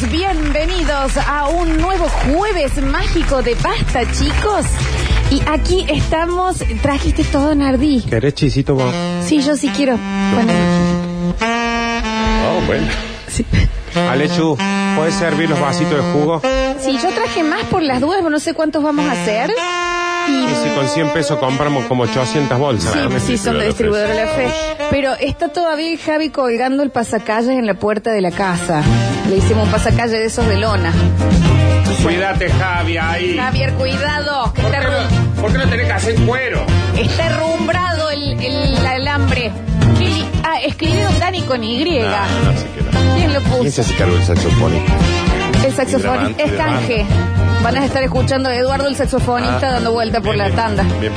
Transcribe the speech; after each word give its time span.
Bienvenidos, 0.00 0.10
bienvenidos 0.52 1.16
a 1.18 1.48
un 1.48 1.76
nuevo 1.76 2.08
jueves 2.08 2.82
mágico 2.82 3.42
de 3.42 3.54
pasta, 3.56 4.10
chicos. 4.10 4.64
Y 5.30 5.42
aquí 5.46 5.84
estamos. 5.86 6.56
¿Trajiste 6.80 7.24
todo, 7.24 7.54
Nardi? 7.54 8.00
¿Querés 8.08 8.32
chisito 8.34 8.74
vos? 8.74 8.90
Sí, 9.26 9.42
yo 9.42 9.54
sí 9.54 9.68
quiero. 9.68 9.98
Bueno, 10.32 10.50
Oh, 11.42 12.66
bueno. 12.66 12.86
sí. 13.28 13.44
Alechu, 13.94 14.56
¿puedes 14.96 15.14
servir 15.14 15.50
los 15.50 15.60
vasitos 15.60 15.94
de 15.94 16.12
jugo? 16.12 16.40
Sí, 16.80 16.92
yo 17.02 17.10
traje 17.10 17.42
más 17.42 17.62
por 17.64 17.82
las 17.82 18.00
dudas, 18.00 18.22
no 18.22 18.40
sé 18.40 18.54
cuántos 18.54 18.82
vamos 18.82 19.04
a 19.06 19.12
hacer. 19.12 19.50
Y 20.26 20.32
Y 20.32 20.54
si 20.54 20.70
con 20.74 20.88
100 20.88 21.10
pesos 21.10 21.38
compramos 21.38 21.84
como 21.84 22.04
800 22.04 22.58
bolsas. 22.58 22.94
Sí, 22.94 22.98
¿no? 23.10 23.20
sí, 23.20 23.36
son 23.36 23.58
de 23.58 23.66
distribuidor 23.66 24.08
de 24.08 24.14
la 24.14 24.26
fe. 24.28 24.48
Pero 24.90 25.12
está 25.20 25.48
todavía 25.48 25.98
Javi 26.02 26.30
colgando 26.30 26.82
el 26.82 26.88
pasacalles 26.90 27.50
en 27.50 27.66
la 27.66 27.74
puerta 27.74 28.10
de 28.10 28.22
la 28.22 28.30
casa. 28.30 28.82
Le 29.32 29.38
hicimos 29.38 29.64
un 29.64 29.70
pasacalle 29.72 30.18
de 30.18 30.26
esos 30.26 30.46
de 30.46 30.58
lona. 30.58 30.92
Cuídate, 32.02 32.50
Javi, 32.50 32.96
ahí. 32.98 33.36
Javier, 33.38 33.72
cuidado, 33.74 34.52
que 34.52 34.60
¿Por 34.62 34.74
está, 34.74 34.86
qué, 34.86 34.92
no, 35.34 35.40
por 35.40 35.52
qué 35.52 35.58
no 35.58 35.68
tenés 35.68 35.86
que 35.86 35.92
hacer 35.92 36.14
cuero? 36.26 36.66
está 36.98 37.26
herrumbrado 37.26 38.10
el, 38.10 38.38
el 38.44 38.86
alambre. 38.86 39.50
Qué 39.98 40.24
Ah, 40.44 40.60
escribió 40.62 41.08
Dani 41.18 41.42
con 41.42 41.64
Y. 41.64 41.82
No, 42.00 42.02
no, 42.02 42.08
no. 42.10 43.14
¿Quién 43.16 43.32
lo 43.32 43.40
¿Quién 43.40 43.72
se 43.72 43.80
puso? 43.80 43.80
hace 43.82 43.94
cargo 43.94 44.14
del 44.16 44.24
saxofonista? 44.24 44.92
El 45.64 45.72
saxofonista. 45.74 46.42
Es 46.42 46.52
canje. 46.52 47.06
Van 47.62 47.76
a 47.78 47.84
estar 47.86 48.02
escuchando 48.02 48.48
a 48.50 48.54
Eduardo, 48.56 48.88
el 48.88 48.96
saxofonista, 48.96 49.68
Ah, 49.68 49.72
dando 49.72 49.92
vuelta 49.92 50.20
por 50.20 50.34
bien, 50.34 50.38
la 50.38 50.44
bien, 50.46 50.56
tanda. 50.56 50.84
Bien. 51.00 51.12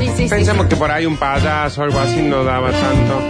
Sí, 0.00 0.06
sí, 0.08 0.22
sí. 0.24 0.28
Pensamos 0.28 0.66
que 0.66 0.76
por 0.76 0.90
ahí 0.90 1.06
un 1.06 1.16
payaso 1.16 1.80
o 1.80 1.84
algo 1.84 1.98
así 2.00 2.20
no 2.20 2.44
daba 2.44 2.70
tanto. 2.72 3.20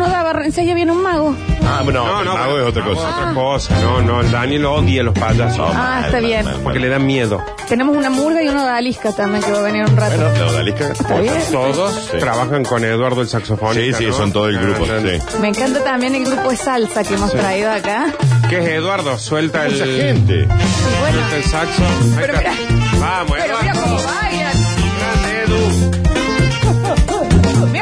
¿Cómo 0.00 0.08
no 0.08 0.16
daba? 0.16 0.44
Enseguida 0.44 0.74
viene 0.74 0.92
un 0.92 1.02
mago. 1.02 1.36
Ah, 1.66 1.80
bueno, 1.84 2.04
no, 2.06 2.24
no, 2.24 2.32
pero- 2.34 2.62
es 2.62 2.68
otra 2.70 2.84
cosa. 2.84 3.08
otra 3.18 3.34
cosa. 3.34 3.80
No, 3.82 4.00
no, 4.00 4.20
el 4.22 4.30
Daniel 4.30 4.64
odia 4.64 5.02
a 5.02 5.04
los 5.04 5.14
payasos. 5.18 5.70
Ah, 5.74 6.02
está 6.06 6.20
bien. 6.20 6.46
Porque 6.62 6.78
le 6.78 6.88
da 6.88 6.98
miedo. 6.98 7.44
Tenemos 7.68 7.94
una 7.96 8.08
murga 8.08 8.42
y 8.42 8.48
uno 8.48 8.64
de 8.64 8.70
Alisca 8.70 9.12
también 9.12 9.42
que 9.44 9.52
va 9.52 9.58
a 9.58 9.62
venir 9.62 9.84
un 9.84 9.94
rato. 9.96 10.16
Bueno, 10.16 10.38
la 10.46 10.50
odalisca. 10.52 10.88
Está 10.92 11.20
bien. 11.20 11.34
Todos 11.52 11.94
Sí. 12.10 12.16
trabajan 12.18 12.64
con 12.64 12.82
Eduardo 12.84 13.20
el 13.20 13.28
saxofonista. 13.28 13.98
Sí, 13.98 14.04
sí, 14.04 14.10
¿no? 14.10 14.16
son 14.16 14.32
todo 14.32 14.48
el 14.48 14.58
grupo, 14.58 14.86
Ah, 14.90 15.00
sí. 15.02 15.38
Me 15.40 15.48
encanta 15.48 15.84
también 15.84 16.14
el 16.14 16.24
grupo 16.24 16.48
de 16.50 16.56
salsa 16.56 17.04
que 17.04 17.14
hemos 17.14 17.30
traído 17.32 17.70
acá. 17.70 18.06
¿Qué 18.48 18.58
es 18.58 18.66
Eduardo? 18.66 19.18
Suelta 19.18 19.66
el. 19.66 19.72
Mucha 19.72 19.84
gente. 19.84 20.46
Bueno, 20.46 21.18
Suelta 21.18 21.36
el 21.36 21.44
saxo. 21.44 21.82
Ahí 21.82 22.12
Pero 22.16 22.34
está. 22.38 22.50
mira. 22.50 22.62
Vamos, 23.00 23.32
pero 23.38 23.58
mira 23.60 23.72
Eduardo. 23.72 23.82
cómo 23.82 23.96
bailan. 24.02 24.29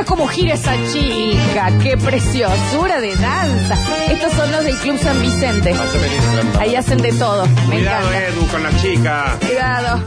Cómo 0.09 0.27
gira 0.27 0.55
esa 0.55 0.73
chica. 0.92 1.70
Qué 1.83 1.97
preciosura 1.98 3.01
de 3.01 3.14
danza. 3.14 3.77
Estos 4.11 4.33
son 4.33 4.51
los 4.51 4.64
del 4.64 4.77
Club 4.78 4.98
San 4.98 5.20
Vicente. 5.20 5.75
Ahí 6.59 6.75
hacen 6.75 6.98
de 6.98 7.12
todo. 7.12 7.47
Me 7.69 7.77
Cuidado, 7.77 8.09
encanta. 8.09 8.29
Edu, 8.29 8.47
con 8.48 8.62
la 8.62 8.70
chica. 8.81 9.36
Cuidado. 9.47 10.03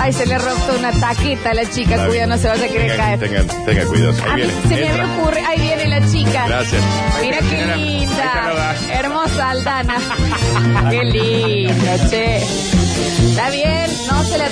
Ay, 0.00 0.12
se 0.12 0.26
le 0.26 0.34
ha 0.34 0.38
roto 0.38 0.74
una 0.78 0.90
taqueta 0.92 1.50
a 1.50 1.54
la 1.54 1.62
chica. 1.70 1.94
Está 1.94 2.06
Cuidado, 2.06 2.10
bien. 2.12 2.28
no 2.30 2.36
se 2.38 2.48
vaya 2.48 2.64
a 2.64 2.68
querer 2.68 2.96
caer. 2.96 3.20
Tengan, 3.20 3.46
tengan 3.64 3.86
cuidado. 3.86 4.14
A 4.28 4.36
mí 4.36 4.42
se 4.42 4.68
me 4.68 4.86
Entra. 4.86 5.04
había 5.04 5.16
ocurrido. 5.16 5.46
Ahí 5.48 5.60
viene 5.60 5.86
la 5.88 6.06
chica. 6.10 6.46
Gracias. 6.48 6.82
Mira 7.22 7.38
qué 7.38 7.76
linda. 7.76 8.74
Hermosa 8.92 9.50
Aldana. 9.50 9.94
Qué 10.90 11.04
linda, 11.04 12.08
che. 12.10 12.36
Está 12.38 13.50
bien, 13.50 13.86
no 14.10 14.22
se 14.24 14.38
la 14.38 14.48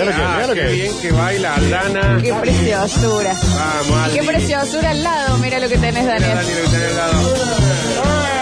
Mira 0.00 0.14
que- 0.16 0.22
Ah, 0.22 0.38
mira 0.42 0.54
qué 0.54 0.60
que- 0.60 0.72
bien 0.72 0.98
que 1.00 1.12
baila 1.12 1.54
Aldana. 1.54 2.18
Qué 2.22 2.32
preciosura. 2.34 3.32
Vamos, 3.34 4.04
Aldi. 4.04 4.18
Qué 4.18 4.24
preciosura 4.26 4.90
al 4.90 5.02
lado. 5.02 5.38
Mira 5.38 5.58
lo 5.58 5.68
que 5.68 5.78
tenés, 5.78 6.02
Mira, 6.04 6.14
Daniel. 6.18 6.36
Dani, 6.36 6.48
lo 6.54 6.62
que 6.62 6.68
tenés 6.68 6.88
al 6.90 6.96
lado. 6.96 8.36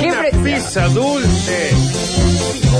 Qué 0.00 0.06
Una 0.08 0.22
pizza 0.44 0.88
dulce. 0.88 1.70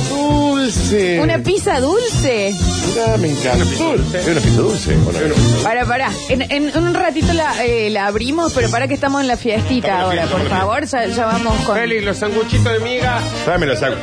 Dulce. 0.09 1.21
Una 1.21 1.39
pizza 1.39 1.81
dulce. 1.81 2.55
Mira, 2.87 3.17
me 3.19 3.29
encanta. 3.31 3.65
dulce. 3.65 4.19
Es 4.21 4.27
una 4.27 4.41
pizza 4.41 4.61
dulce. 4.61 4.95
¿o 4.95 5.13
no? 5.13 5.63
Para, 5.63 5.85
para. 5.85 6.11
En, 6.29 6.43
en 6.51 6.77
un 6.77 6.95
ratito 6.95 7.33
la, 7.33 7.65
eh, 7.65 7.91
la 7.91 8.07
abrimos, 8.07 8.53
pero 8.53 8.69
para 8.71 8.89
que 8.89 8.95
estamos 8.95 9.21
en 9.21 9.29
la 9.29 9.37
fiestita 9.37 9.89
Estamos 9.89 10.11
en 10.13 10.17
la 10.17 10.23
ahora, 10.23 10.29
fiesta, 10.29 10.37
por 10.37 10.47
estamos 10.47 10.61
favor. 10.61 11.11
Ya, 11.11 11.17
ya 11.17 11.27
vamos 11.27 11.65
con. 11.65 11.77
Félix, 11.77 12.05
los 12.05 12.17
sanguchitos 12.17 12.73
de 12.73 12.79
miga. 12.81 13.21
Tráeme 13.45 13.67
la 13.67 13.77
saco. 13.77 13.97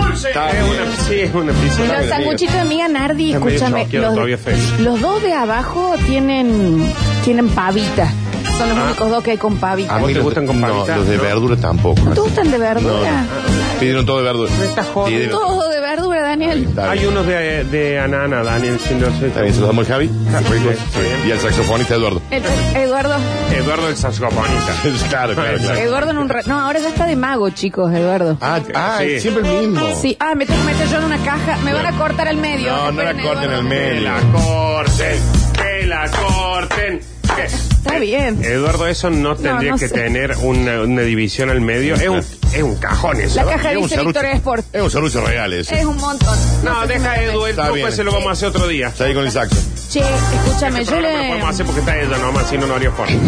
Dulce. 0.00 0.28
Está 0.28 0.50
Es 0.50 0.54
bien. 0.54 0.66
una, 0.66 0.96
sí, 1.08 1.14
es 1.20 1.34
una 1.34 1.52
pizza. 1.52 1.84
Los 2.00 2.08
sanguchitos 2.08 2.54
de 2.56 2.64
miga 2.64 2.88
Nardi, 2.88 3.32
Está 3.32 3.44
medio 3.44 3.56
escúchame. 3.56 3.84
choqueado 3.84 4.14
todavía, 4.14 4.36
Los, 4.36 4.44
Félix. 4.44 4.80
los 4.80 5.00
dos 5.00 5.22
de 5.22 5.32
abajo 5.32 5.94
tienen, 6.06 6.92
tienen 7.24 7.48
pavita. 7.50 8.12
Son 8.58 8.68
los 8.68 8.78
Ah. 8.78 8.84
únicos 8.86 9.10
dos 9.10 9.24
que 9.24 9.30
hay 9.32 9.38
con 9.38 9.56
pavita. 9.56 9.96
¿A 9.96 9.98
vos 9.98 10.08
te 10.08 10.14
los- 10.14 10.24
gustan 10.24 10.46
con 10.46 10.60
No, 10.60 10.68
los 10.86 11.06
de 11.08 11.16
No. 11.16 11.22
verdura 11.22 11.56
tampoco. 11.56 12.00
¿No 12.02 12.12
te 12.12 12.20
gustan 12.20 12.50
de 12.50 12.58
verdura? 12.58 13.24
Pidieron 13.82 14.06
todo 14.06 14.18
de 14.18 14.22
verdura. 14.24 14.52
Me 14.58 14.64
estás 14.66 14.86
jodiendo. 14.88 15.38
Todo 15.38 15.68
de 15.68 15.80
verdura, 15.80 16.22
Daniel. 16.22 16.68
Hay 16.78 17.04
unos 17.06 17.26
de, 17.26 17.64
de 17.64 17.98
anana, 18.00 18.42
Daniel, 18.42 18.78
si 18.80 18.94
no 18.94 19.06
sé. 19.18 19.28
Bien, 19.40 19.52
se 19.54 19.60
los 19.60 19.68
damos 19.68 19.86
al 19.86 19.92
Javi. 19.92 20.06
bien. 20.08 20.76
Y 21.28 21.32
al 21.32 21.38
saxofonista 21.40 21.94
Eduardo. 21.94 22.22
El- 22.30 22.42
Eduardo, 22.76 23.14
Eduardo 23.54 23.88
el 23.88 23.96
saxofonista. 23.96 24.72
claro, 25.08 25.34
claro, 25.34 25.58
claro. 25.58 25.78
Eduardo 25.78 26.10
en 26.12 26.18
un 26.18 26.28
ra- 26.28 26.42
No, 26.46 26.60
ahora 26.60 26.78
ya 26.80 26.88
está 26.88 27.06
de 27.06 27.16
mago, 27.16 27.50
chicos, 27.50 27.92
Eduardo. 27.92 28.38
Ah, 28.40 28.60
ah, 28.74 28.96
Sí. 29.00 29.12
es 29.14 29.22
siempre 29.22 29.42
el 29.48 29.68
mismo. 29.68 29.86
Sí, 30.00 30.16
ah, 30.20 30.34
me 30.34 30.46
tengo 30.46 30.60
que 30.60 30.66
meter 30.72 30.88
yo 30.88 30.98
en 30.98 31.04
una 31.04 31.18
caja. 31.18 31.56
Me 31.64 31.72
van 31.72 31.86
a 31.86 31.98
cortar 31.98 32.28
al 32.28 32.36
medio. 32.36 32.70
No, 32.74 32.92
no 32.92 33.02
la 33.02 33.10
Esperen, 33.10 33.26
corten 33.26 33.44
Eduardo. 33.50 33.58
al 33.60 33.64
medio. 33.68 33.92
Que 33.94 34.00
la 34.00 34.20
corten, 34.32 35.18
que 35.52 35.86
la 35.86 36.10
corten. 36.10 37.00
Está 37.38 37.98
bien. 37.98 38.42
Eduardo, 38.44 38.86
eso 38.86 39.10
no 39.10 39.34
tendría 39.36 39.72
no 39.72 39.78
que 39.78 39.88
sé. 39.88 39.94
tener 39.94 40.36
una, 40.42 40.82
una 40.82 41.02
división 41.02 41.50
al 41.50 41.60
medio. 41.60 41.94
Es 41.94 42.08
un, 42.08 42.18
es 42.18 42.62
un 42.62 42.76
cajón 42.76 43.20
eso. 43.20 43.36
La 43.36 43.42
¿no? 43.44 43.48
caja 43.50 43.70
Es 43.72 43.76
un 43.76 43.82
dice. 43.84 44.04
Victoria 44.04 44.32
Sport. 44.32 44.64
Es 44.72 44.82
un 44.82 44.90
serrucho 44.90 45.24
real 45.24 45.52
ese. 45.52 45.78
Es 45.78 45.84
un 45.84 45.96
montón. 45.96 46.38
No, 46.64 46.86
deja 46.86 47.10
me- 47.10 47.24
Edu, 47.24 47.44
el 47.44 47.50
Está 47.50 47.62
truco 47.64 47.74
bien. 47.76 47.88
ese 47.88 48.04
lo 48.04 48.12
vamos 48.12 48.28
a 48.28 48.32
hacer 48.32 48.48
otro 48.48 48.66
día. 48.68 48.88
Está 48.88 49.04
ahí 49.04 49.14
con 49.14 49.24
el 49.24 49.30
saxo. 49.32 49.56
Che, 49.90 50.00
escúchame, 50.00 50.80
Este 50.80 50.84
yo 50.94 51.00
programa 51.00 51.18
lo 51.18 51.28
podemos 51.28 51.48
le. 51.48 51.54
hacer 51.54 51.66
porque 51.66 51.80
está 51.80 51.98
ella 52.00 52.18
nomás, 52.18 52.48
si 52.48 52.58
no, 52.58 52.66
no 52.66 52.74
haría 52.74 52.90
forma. 52.92 53.12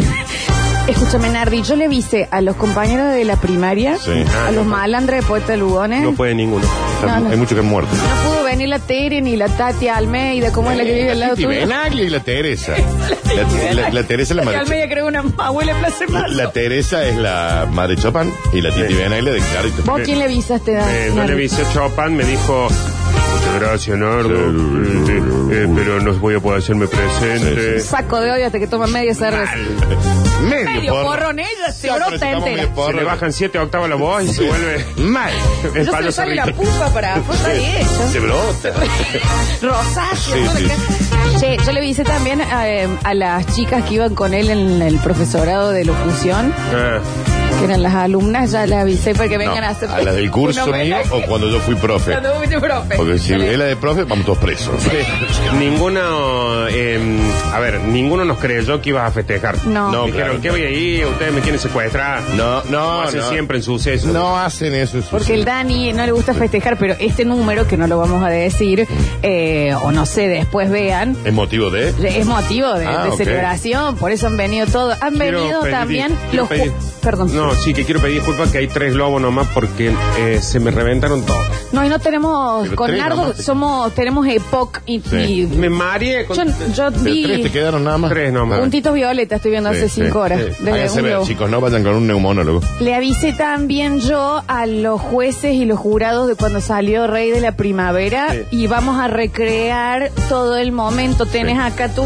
Escúchame, 0.86 1.30
Nardi, 1.30 1.62
yo 1.62 1.76
le 1.76 1.86
avisé 1.86 2.28
a 2.30 2.42
los 2.42 2.56
compañeros 2.56 3.14
de 3.14 3.24
la 3.24 3.36
primaria, 3.36 3.96
Sí. 3.96 4.22
a 4.46 4.50
los 4.50 4.66
malandres 4.66 5.22
de 5.22 5.26
Poeta 5.26 5.56
Lugones. 5.56 6.02
No 6.02 6.12
puede 6.12 6.34
ninguno. 6.34 6.62
Está- 7.00 7.06
No, 7.20 7.20
no. 7.24 7.30
Hay 7.30 7.36
muchos 7.38 7.54
que 7.54 7.60
han 7.60 7.66
muerto. 7.70 7.90
No 7.94 8.28
pudo 8.30 8.44
venir 8.44 8.68
la 8.68 8.78
Tere 8.78 9.22
ni 9.22 9.34
la 9.36 9.48
Tati 9.48 9.88
Almeida, 9.88 10.52
¿cómo 10.52 10.70
es 10.70 10.76
la 10.76 10.84
que 10.84 10.92
vive 10.94 11.10
al 11.12 11.20
lado 11.20 11.34
tuyo? 11.36 11.48
Benaglia 11.48 12.04
y 12.04 12.10
la 12.10 12.20
Teresa. 12.20 12.74
La, 13.74 13.82
la- 13.82 13.90
la 13.90 14.02
Teresa 14.04 14.32
es 14.32 14.36
la 14.36 14.42
madre. 14.44 14.58
Almeida 14.58 14.88
creo 14.88 15.06
una 15.06 15.24
abuela 15.38 15.72
en 15.72 15.78
Plaza 15.78 16.04
de 16.04 16.06
Mayo. 16.12 16.34
La 16.34 16.52
Teresa 16.52 17.04
es 17.04 17.16
la 17.16 17.66
madre 17.70 17.96
Chopin 17.96 18.32
y 18.52 18.60
la 18.60 18.70
Titi 18.70 18.88
Sí. 18.88 18.94
Benaglia 18.94 19.32
de 19.32 19.40
Clarito. 19.40 19.82
¿Vos 19.84 20.00
quién 20.04 20.18
le 20.18 20.24
avisaste, 20.26 20.72
Eh, 20.76 21.06
yo 21.08 21.14
Nardi? 21.14 21.28
le 21.28 21.32
avisé 21.34 21.62
a 21.62 21.72
Chopin, 21.72 22.16
me 22.16 22.24
dijo, 22.24 22.68
gracias, 23.60 23.98
Nardo, 23.98 24.28
eh, 24.30 25.22
eh, 25.52 25.68
pero 25.74 26.00
no 26.00 26.12
voy 26.14 26.34
a 26.36 26.40
poder 26.40 26.58
hacerme 26.60 26.86
presente. 26.86 27.80
Saco 27.80 28.20
de 28.20 28.30
odio 28.32 28.46
hasta 28.46 28.58
que 28.58 28.66
toma 28.66 28.86
media 28.86 29.14
cerveza. 29.14 29.54
Medio, 30.48 30.70
Medio 30.70 30.92
porro. 30.92 31.06
porrón, 31.08 31.38
ella 31.38 31.72
se 31.72 31.86
Ya, 31.86 31.94
brota 31.96 32.14
estamos 32.16 32.38
entera. 32.38 32.56
medio 32.56 32.74
porro. 32.74 32.90
Se 32.90 32.96
le 32.96 33.04
bajan 33.04 33.32
siete 33.32 33.58
octavos 33.58 33.88
la 33.88 33.94
voz 33.96 34.22
y 34.24 34.28
se 34.28 34.46
vuelve 34.46 34.84
Mal. 34.96 35.32
el 35.74 35.74
Yo 35.74 35.84
se 35.84 35.90
palo 35.90 36.06
le 36.06 36.12
sale 36.12 36.34
la 36.34 36.46
pupa 36.46 36.90
para 36.92 37.14
afuera 37.14 37.54
y 37.54 37.60
Se 37.60 37.80
eso. 38.18 38.20
brota. 38.22 38.72
Rosáceo. 39.62 40.34
Sí, 40.34 40.40
¿no? 40.42 40.50
sí. 40.56 41.38
Che, 41.40 41.56
yo 41.64 41.72
le 41.72 41.78
avisé 41.80 42.04
también 42.04 42.40
a, 42.42 42.68
eh, 42.68 42.88
a 43.02 43.14
las 43.14 43.46
chicas 43.54 43.84
que 43.84 43.94
iban 43.94 44.14
con 44.14 44.34
él 44.34 44.50
en 44.50 44.82
el 44.82 44.98
profesorado 44.98 45.70
de 45.70 45.84
locución, 45.84 46.52
Ah, 46.72 46.98
que 47.58 47.64
eran 47.64 47.82
las 47.82 47.94
alumnas, 47.94 48.50
ya 48.52 48.66
les 48.66 48.78
avisé 48.78 49.14
para 49.14 49.28
que 49.28 49.38
vengan 49.38 49.60
No, 49.60 49.66
a 49.66 49.70
hacer 49.70 49.88
a 49.90 50.02
las 50.02 50.14
del 50.14 50.30
curso 50.30 50.66
mío 50.66 50.74
homenaje. 50.74 51.08
o 51.12 51.22
cuando 51.22 51.48
yo 51.48 51.60
fui 51.60 51.74
profe. 51.76 52.12
Cuando 52.12 52.34
fuiste 52.34 52.60
profe. 52.60 52.96
Porque 52.96 53.18
si 53.18 53.32
es 53.34 53.58
la 53.58 53.64
de 53.66 53.76
profe, 53.76 54.04
vamos 54.04 54.24
todos 54.26 54.38
presos. 54.38 54.74
ninguno, 55.58 56.66
eh, 56.68 56.98
a 57.52 57.60
ver, 57.60 57.80
ninguno 57.80 58.24
nos 58.24 58.38
creyó 58.38 58.80
que 58.80 58.90
ibas 58.90 59.08
a 59.08 59.10
festejar. 59.12 59.56
No. 59.66 59.90
No, 59.92 60.06
Dijeron, 60.06 60.38
claro. 60.38 60.42
¿qué 60.42 60.50
voy 60.50 60.62
a 60.62 60.70
ir? 60.70 61.06
Ustedes 61.06 61.32
me 61.32 61.40
quieren 61.40 61.60
secuestrar. 61.60 62.20
No, 62.36 62.62
Como 62.62 62.72
no, 62.72 63.02
hacen 63.02 63.20
no. 63.20 63.28
siempre 63.30 63.58
en 63.58 63.62
sucesos. 63.62 64.12
No 64.12 64.36
hacen 64.38 64.74
eso. 64.74 64.98
eso 64.98 65.08
Porque 65.10 65.26
sí. 65.26 65.32
el 65.34 65.44
Dani 65.44 65.92
no 65.92 66.04
le 66.06 66.12
gusta 66.12 66.34
festejar, 66.34 66.76
pero 66.78 66.94
este 66.98 67.24
número, 67.24 67.66
que 67.66 67.76
no 67.76 67.86
lo 67.86 67.98
vamos 67.98 68.22
a 68.24 68.28
decir, 68.28 68.86
eh, 69.22 69.74
o 69.82 69.92
no 69.92 70.06
sé, 70.06 70.28
después 70.28 70.70
vean, 70.70 71.16
¿Es 71.24 71.32
motivo 71.32 71.70
de? 71.70 71.88
es 71.88 72.26
motivo 72.26 72.72
de, 72.74 72.86
Ah, 72.86 73.04
de 73.04 73.10
ok. 73.10 73.16
celebración, 73.16 73.96
por 73.96 74.10
eso 74.12 74.26
han 74.26 74.36
venido 74.36 74.66
todos. 74.66 74.96
Han 75.00 75.14
Quiero 75.16 75.40
venido 75.40 75.60
pedir- 75.62 75.70
también 75.72 76.18
quiero 76.30 76.42
los... 76.44 76.48
pedir- 76.50 76.72
Perdón. 77.02 77.34
No, 77.36 77.43
sí, 77.54 77.74
que 77.74 77.84
quiero 77.84 78.00
pedir 78.00 78.16
disculpas 78.16 78.50
que 78.50 78.58
hay 78.58 78.66
tres 78.68 78.94
globos 78.94 79.20
nomás 79.20 79.48
porque 79.54 79.92
eh, 80.18 80.40
se 80.42 80.60
me 80.60 80.70
reventaron 80.70 81.24
todos. 81.24 81.44
No, 81.72 81.84
y 81.84 81.88
no 81.88 81.98
tenemos, 81.98 82.64
Pero 82.64 82.76
con 82.76 82.86
tres 82.88 83.00
Nardo 83.00 83.16
nomás. 83.16 83.44
somos, 83.44 83.92
tenemos 83.94 84.26
Epoch 84.28 84.78
y, 84.86 85.00
Sí. 85.00 85.16
y 85.16 85.46
Me 85.46 85.68
mareé 85.68 86.24
con 86.26 86.36
yo, 86.36 86.44
yo 86.74 86.90
Pero 87.02 87.26
tres 87.26 87.42
te 87.42 87.50
quedaron 87.50 87.84
nada 87.84 87.98
más. 87.98 88.10
tres 88.10 88.32
nomás. 88.32 88.60
puntitos 88.60 88.94
violeta, 88.94 89.36
estoy 89.36 89.50
viendo 89.50 89.70
hace 89.70 89.88
Sí, 89.88 90.02
cinco 90.02 90.20
horas. 90.20 90.40
sí. 90.40 90.46
desde 90.60 90.70
Háganse 90.72 90.96
un 90.98 91.02
ver, 91.04 91.12
globo. 91.12 91.26
chicos, 91.26 91.50
no 91.50 91.60
vayan 91.60 91.82
con 91.82 91.94
un 91.96 92.06
neumólogo. 92.06 92.60
Le 92.80 92.94
avisé 92.94 93.32
también 93.32 94.00
yo 94.00 94.42
a 94.46 94.66
los 94.66 95.00
jueces 95.00 95.54
y 95.54 95.64
los 95.64 95.78
jurados 95.78 96.28
de 96.28 96.34
cuando 96.36 96.60
salió 96.60 97.06
Rey 97.06 97.30
de 97.30 97.40
la 97.40 97.56
Primavera 97.56 98.28
Sí. 98.32 98.42
y 98.52 98.66
vamos 98.66 98.98
a 99.00 99.08
recrear 99.08 100.10
todo 100.28 100.56
el 100.56 100.72
momento. 100.72 101.26
Tenés 101.26 101.56
Sí. 101.56 101.62
acá 101.62 101.88
tu, 101.88 102.02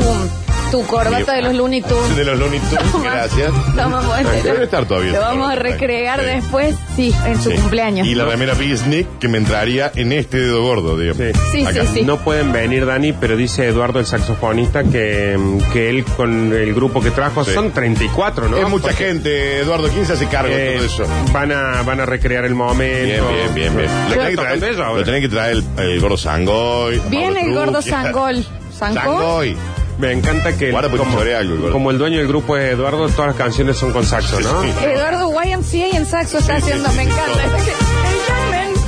tu 0.70 0.84
corbata 0.86 1.34
de 1.34 1.42
los 1.42 1.54
Looney 1.54 1.82
Tunes. 1.82 2.16
De 2.16 2.24
los 2.24 2.38
Looney 2.38 2.60
Tunes, 2.60 2.92
Toma. 2.92 3.04
gracias. 3.14 3.52
Toma, 3.76 4.00
bueno, 4.02 4.30
Debe 4.42 4.64
estar 4.64 4.86
todavía. 4.86 5.12
Lo 5.12 5.20
vamos 5.20 5.50
a 5.50 5.54
recrear 5.54 6.22
después, 6.22 6.74
sí, 6.96 7.14
en 7.26 7.40
su 7.42 7.50
Sí. 7.50 7.56
cumpleaños. 7.56 8.06
Y 8.06 8.14
la 8.14 8.24
remera 8.24 8.54
Business 8.54 9.06
que 9.20 9.28
me 9.28 9.38
entraría 9.38 9.90
en 9.94 10.12
este 10.12 10.38
dedo 10.38 10.62
gordo, 10.62 10.96
digamos. 10.98 11.18
Sí. 11.52 11.58
Sí, 11.60 11.66
Acá. 11.66 11.82
sí, 11.86 11.88
sí. 11.94 12.02
No 12.02 12.18
pueden 12.18 12.52
venir, 12.52 12.86
Dani, 12.86 13.12
pero 13.12 13.36
dice 13.36 13.66
Eduardo, 13.66 13.98
el 14.00 14.06
saxofonista, 14.06 14.84
que, 14.84 15.38
que 15.72 15.88
él 15.90 16.04
con 16.04 16.52
el 16.52 16.74
grupo 16.74 17.00
que 17.00 17.10
trajo 17.10 17.44
Sí. 17.44 17.52
son 17.54 17.70
34, 17.72 18.48
¿no? 18.48 18.56
Es 18.56 18.68
mucha 18.68 18.88
Porque, 18.88 19.04
gente, 19.06 19.58
Eduardo. 19.60 19.88
¿Quién 19.88 20.06
se 20.06 20.12
hace 20.14 20.26
cargo 20.26 20.54
de 20.54 20.74
eh, 20.74 20.76
todo 20.76 20.86
eso? 20.86 21.06
van, 21.32 21.52
a, 21.52 21.82
van 21.82 22.00
a 22.00 22.06
recrear 22.06 22.44
el 22.44 22.54
momento. 22.54 23.28
Bien, 23.28 23.54
bien, 23.54 23.54
bien, 23.54 23.76
bien. 23.76 23.90
Lo 24.08 24.14
tenés 24.14 24.28
que 24.30 24.36
tocando 24.36 24.58
traer, 24.58 24.72
eso 24.74 24.84
ahora. 24.84 24.98
lo 25.00 25.04
tenés 25.04 25.20
que 25.22 25.28
traer 25.28 25.56
el, 25.56 25.64
el 25.84 26.00
gordo 26.00 26.16
Sangoy. 26.16 27.00
Viene 27.08 27.34
Mauro 27.34 27.48
el 27.48 27.54
gordo. 27.54 27.82
¿Sangol? 27.82 28.46
Sangoy. 28.78 29.56
Me 29.98 30.12
encanta 30.12 30.56
que 30.56 30.70
Guarda, 30.70 30.88
porque 30.90 31.04
como, 31.04 31.18
choré 31.18 31.34
algo, 31.36 31.54
el 31.54 31.60
gordo. 31.60 31.72
como 31.72 31.90
el 31.90 31.98
dueño 31.98 32.18
del 32.18 32.28
grupo 32.28 32.56
es 32.56 32.72
Eduardo, 32.72 33.08
todas 33.08 33.28
las 33.28 33.36
canciones 33.36 33.76
son 33.76 33.92
con 33.92 34.04
saxo, 34.06 34.38
¿no? 34.40 34.62
Sí, 34.62 34.72
sí. 34.78 34.84
Eduardo 34.84 35.30
YMCA 35.32 35.96
en 35.96 36.06
saxo 36.06 36.38
está 36.38 36.56
haciendo, 36.56 36.88
sí, 36.90 36.96
me 36.96 37.04
sí, 37.04 37.10
encanta. 37.10 37.42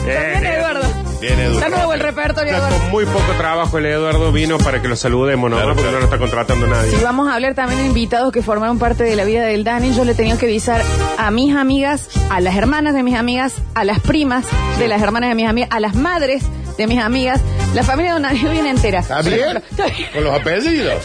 También 0.04 0.44
Eduardo. 0.54 0.80
Viene 1.20 1.42
Eduardo. 1.44 1.58
Está 1.58 1.68
nuevo 1.76 1.92
el 1.92 2.00
repertorio, 2.00 2.52
Está 2.54 2.66
Eduardo. 2.68 2.82
con 2.84 2.90
muy 2.92 3.04
poco 3.06 3.32
trabajo 3.36 3.78
el 3.78 3.86
Eduardo 3.86 4.32
vino 4.32 4.56
para 4.58 4.80
que 4.80 4.88
lo 4.88 4.96
saludemos, 4.96 5.50
¿no? 5.50 5.56
Claro, 5.56 5.74
Porque 5.74 5.82
claro. 5.82 5.96
no 5.96 5.98
lo 6.00 6.04
está 6.06 6.18
contratando 6.18 6.66
nadie. 6.66 6.96
Y 6.98 7.02
vamos 7.02 7.28
a 7.28 7.34
hablar 7.34 7.54
también 7.54 7.80
de 7.80 7.86
invitados 7.86 8.32
que 8.32 8.42
formaron 8.42 8.78
parte 8.78 9.04
de 9.04 9.16
la 9.16 9.24
vida 9.24 9.42
del 9.44 9.62
Dani. 9.64 9.94
Yo 9.94 10.04
le 10.04 10.14
tenía 10.14 10.38
que 10.38 10.46
avisar 10.46 10.80
a 11.18 11.30
mis 11.30 11.54
amigas, 11.54 12.08
a 12.30 12.40
las 12.40 12.56
hermanas 12.56 12.94
de 12.94 13.02
mis 13.02 13.16
amigas, 13.16 13.54
a 13.74 13.84
las 13.84 14.00
primas 14.00 14.46
de 14.78 14.88
las 14.88 15.02
hermanas 15.02 15.28
de 15.30 15.34
mis 15.34 15.48
amigas, 15.48 15.68
a 15.72 15.80
las 15.80 15.94
madres 15.94 16.42
de 16.78 16.86
mis 16.86 16.98
amigas. 16.98 17.40
La 17.74 17.84
familia 17.84 18.14
de 18.16 18.20
Dani 18.20 18.44
viene 18.46 18.70
entera. 18.70 18.98
¿Está 19.00 19.22
bien? 19.22 19.56
Está 19.70 19.86
bien. 19.86 20.08
Con 20.12 20.24
los 20.24 20.40
apellidos. 20.40 21.04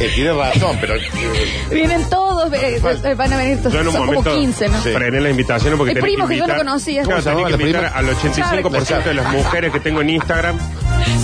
Eh, 0.00 0.10
tiene 0.14 0.32
razón, 0.34 0.76
pero. 0.80 0.94
Vienen 1.70 2.08
todos, 2.10 2.52
eh, 2.52 2.80
eh, 3.04 3.14
van 3.14 3.32
a 3.32 3.36
venir 3.38 3.58
todos. 3.58 3.72
Yo 3.72 3.80
en 3.80 3.86
un 3.86 3.92
Son 3.94 4.04
momento 4.06 4.24
como 4.30 4.36
15, 4.36 4.68
¿no? 4.68 4.82
Sí. 4.82 4.90
frené 4.92 5.20
las 5.22 5.30
invitaciones 5.30 5.78
porque 5.78 5.94
tenés 5.94 6.04
primos 6.04 6.28
que 6.28 6.36
yo 6.36 6.46
no 6.46 6.52
invitar- 6.52 6.58
conocía. 6.66 7.02
Claro, 7.04 7.08
¿Cómo 7.08 7.22
se 7.22 7.24
tenés 7.24 7.36
llamaba 7.38 7.46
que 7.46 7.56
la 7.56 7.62
invitar 7.62 7.92
prima? 7.92 7.98
al 7.98 8.16
85% 9.02 9.04
de 9.04 9.14
las 9.14 9.32
mujeres 9.32 9.72
que 9.72 9.80
tengo 9.80 10.00
en 10.02 10.10
Instagram. 10.10 10.58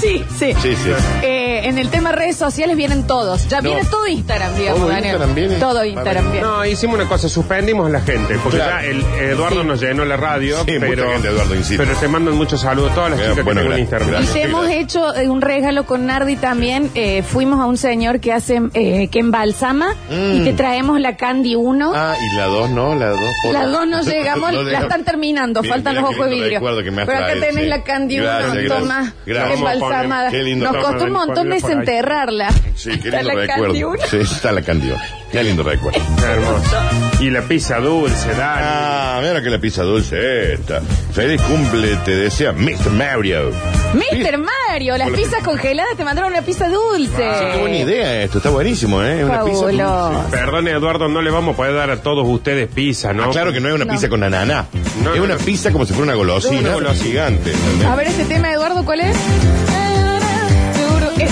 Sí, 0.00 0.24
sí. 0.38 0.54
Sí, 0.62 0.76
sí. 0.76 0.90
Eh, 1.22 1.60
en 1.64 1.78
el 1.78 1.90
tema 1.90 2.12
redes 2.12 2.36
sociales 2.36 2.76
vienen 2.76 3.06
todos. 3.06 3.48
Ya 3.48 3.60
No. 3.60 3.70
viene 3.70 3.84
todo 3.84 4.06
Instagram, 4.06 4.54
digamos, 4.56 4.80
Todo 4.80 4.88
Daniel. 4.88 5.04
Instagram 5.14 5.34
viene. 5.34 5.56
Todo 5.56 5.84
Instagram 5.84 6.32
viene. 6.32 6.46
No, 6.46 6.64
hicimos 6.64 6.96
una 6.96 7.08
cosa, 7.08 7.28
suspendimos 7.28 7.86
a 7.86 7.90
la 7.90 8.00
gente, 8.00 8.38
porque 8.42 8.58
Claro. 8.58 8.80
ya 8.82 8.86
el 8.86 9.04
Eduardo 9.30 9.60
Sí. 9.62 9.66
nos 9.66 9.80
llenó 9.80 10.04
la 10.06 10.16
radio, 10.16 10.56
Sí, 10.64 10.72
mucha 10.72 10.86
pero, 10.86 11.12
gente, 11.12 11.28
Eduardo, 11.28 11.54
insisto. 11.54 11.82
pero 11.84 11.96
te 11.98 12.08
mandan 12.08 12.34
muchos 12.34 12.60
saludos 12.62 12.92
a 12.92 12.94
todas 12.94 13.10
las 13.10 13.18
Bien, 13.20 13.30
chicas 13.32 13.44
bueno, 13.44 13.60
que 13.60 13.64
tengo 13.66 13.76
en 13.76 13.84
gracias, 13.88 14.00
Instagram. 14.02 14.08
Y 14.08 14.12
gracias. 14.26 14.34
te 14.34 14.42
hemos 14.42 14.69
hecho 14.70 15.14
eh, 15.14 15.28
un 15.28 15.40
regalo 15.40 15.84
con 15.84 16.06
Nardi 16.06 16.36
también. 16.36 16.90
Eh, 16.94 17.22
fuimos 17.22 17.60
a 17.60 17.66
un 17.66 17.76
señor 17.76 18.20
que 18.20 18.32
hace, 18.32 18.60
eh, 18.74 19.08
que 19.08 19.18
embalsama 19.18 19.94
y 20.10 20.40
te 20.44 20.52
traemos 20.52 21.00
la 21.00 21.16
Candy 21.16 21.54
1. 21.56 21.90
Mm. 21.90 21.94
Ah, 21.94 22.14
y 22.20 22.36
la 22.36 22.46
dos 22.46 22.70
no, 22.70 22.94
la 22.94 23.08
dos. 23.10 23.20
por- 23.42 23.52
Las 23.52 23.70
dos 23.70 23.86
no 23.88 24.02
llegamos, 24.02 24.52
No 24.52 24.62
la 24.62 24.80
están 24.80 25.04
terminando, 25.04 25.60
Bien, 25.62 25.74
faltan 25.74 25.94
mira 25.94 26.02
los 26.06 26.14
ojos 26.14 26.30
de 26.30 26.34
vidrio. 26.34 26.60
Pero 26.60 27.18
acá 27.18 27.32
tenés 27.34 27.54
sí. 27.54 27.66
la 27.66 27.82
Candy 27.82 28.18
1, 28.20 28.24
Gracias, 28.26 28.52
gracias. 28.54 28.78
toma, 28.80 29.14
Gracias. 29.26 29.58
embalsamada. 29.58 30.30
Qué 30.30 30.42
lindo 30.42 30.72
Nos 30.72 30.84
costó 30.84 31.04
un 31.04 31.12
montón 31.12 31.50
desenterrarla. 31.50 32.48
Sí, 32.74 32.90
qué 33.00 33.08
Está 33.08 33.22
lindo 33.22 33.38
la 33.40 33.46
Candy 33.46 33.62
recuerdo. 33.82 33.88
1. 33.90 33.98
Sí, 34.10 34.16
está 34.34 34.52
la 34.52 34.62
Candy 34.62 34.88
1. 34.88 34.98
Qué 35.32 35.44
lindo 35.44 35.62
recuerdo. 35.62 36.00
Hermoso. 36.26 36.76
Y 37.20 37.30
la 37.30 37.42
pizza 37.42 37.78
dulce, 37.78 38.28
Dani. 38.34 38.62
Ah, 38.64 39.20
mira 39.22 39.40
que 39.40 39.48
la 39.50 39.58
pizza 39.58 39.82
dulce 39.84 40.54
esta. 40.54 40.80
Feliz 41.12 41.40
cumple, 41.42 41.94
te 42.04 42.16
desea 42.16 42.52
Mr. 42.52 42.90
Mario. 42.90 43.50
Mr. 43.94 44.38
Mario, 44.38 44.96
las 44.98 45.10
pizzas 45.10 45.42
congeladas 45.44 45.96
te 45.96 46.04
mandaron 46.04 46.32
una 46.32 46.42
pizza 46.42 46.68
dulce. 46.68 47.16
Qué 47.52 47.58
buena 47.60 47.76
idea 47.76 48.22
esto, 48.24 48.38
está 48.38 48.50
buenísimo, 48.50 49.02
¿eh? 49.04 49.24
Una 49.24 49.44
pizza 49.44 49.60
Fabuloso. 49.60 50.10
dulce. 50.22 50.30
Perdón, 50.36 50.68
Eduardo, 50.68 51.08
no 51.08 51.22
le 51.22 51.30
vamos 51.30 51.54
a 51.54 51.56
poder 51.56 51.74
dar 51.74 51.90
a 51.90 52.02
todos 52.02 52.26
ustedes 52.26 52.68
pizza, 52.68 53.12
¿no? 53.12 53.24
Ah, 53.24 53.28
claro 53.30 53.52
que 53.52 53.60
no 53.60 53.68
es 53.68 53.74
una 53.74 53.84
No. 53.84 53.92
pizza 53.92 54.08
con 54.08 54.24
ananá. 54.24 54.66
No, 55.04 55.10
es 55.12 55.18
no, 55.18 55.24
una 55.24 55.34
no. 55.36 55.40
pizza 55.44 55.70
como 55.70 55.86
si 55.86 55.92
fuera 55.92 56.06
una 56.10 56.14
golosina. 56.14 56.58
Una 56.60 56.72
golosina. 56.74 57.04
gigante. 57.04 57.52
¿entendés? 57.52 57.86
A 57.86 57.94
ver 57.94 58.06
ese 58.08 58.24
tema, 58.24 58.52
Eduardo, 58.52 58.84
¿cuál 58.84 59.00
es? 59.00 59.16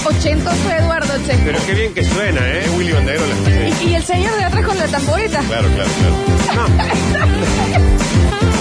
Ochentoso, 0.04 0.70
Eduardo, 0.70 1.14
che. 1.26 1.36
Pero 1.44 1.58
qué 1.66 1.74
bien 1.74 1.94
que 1.94 2.04
suena, 2.04 2.40
¿eh? 2.46 2.70
Willy 2.76 2.92
Banderola. 2.92 3.34
Sí, 3.44 3.84
Y, 3.84 3.88
y 3.90 3.94
el 3.94 4.02
señor 4.04 4.34
de 4.36 4.44
atrás 4.44 4.64
con 4.64 4.78
la 4.78 4.86
tamboreta. 4.86 5.40
Claro, 5.40 5.68
claro, 5.74 5.90
claro. 6.00 6.68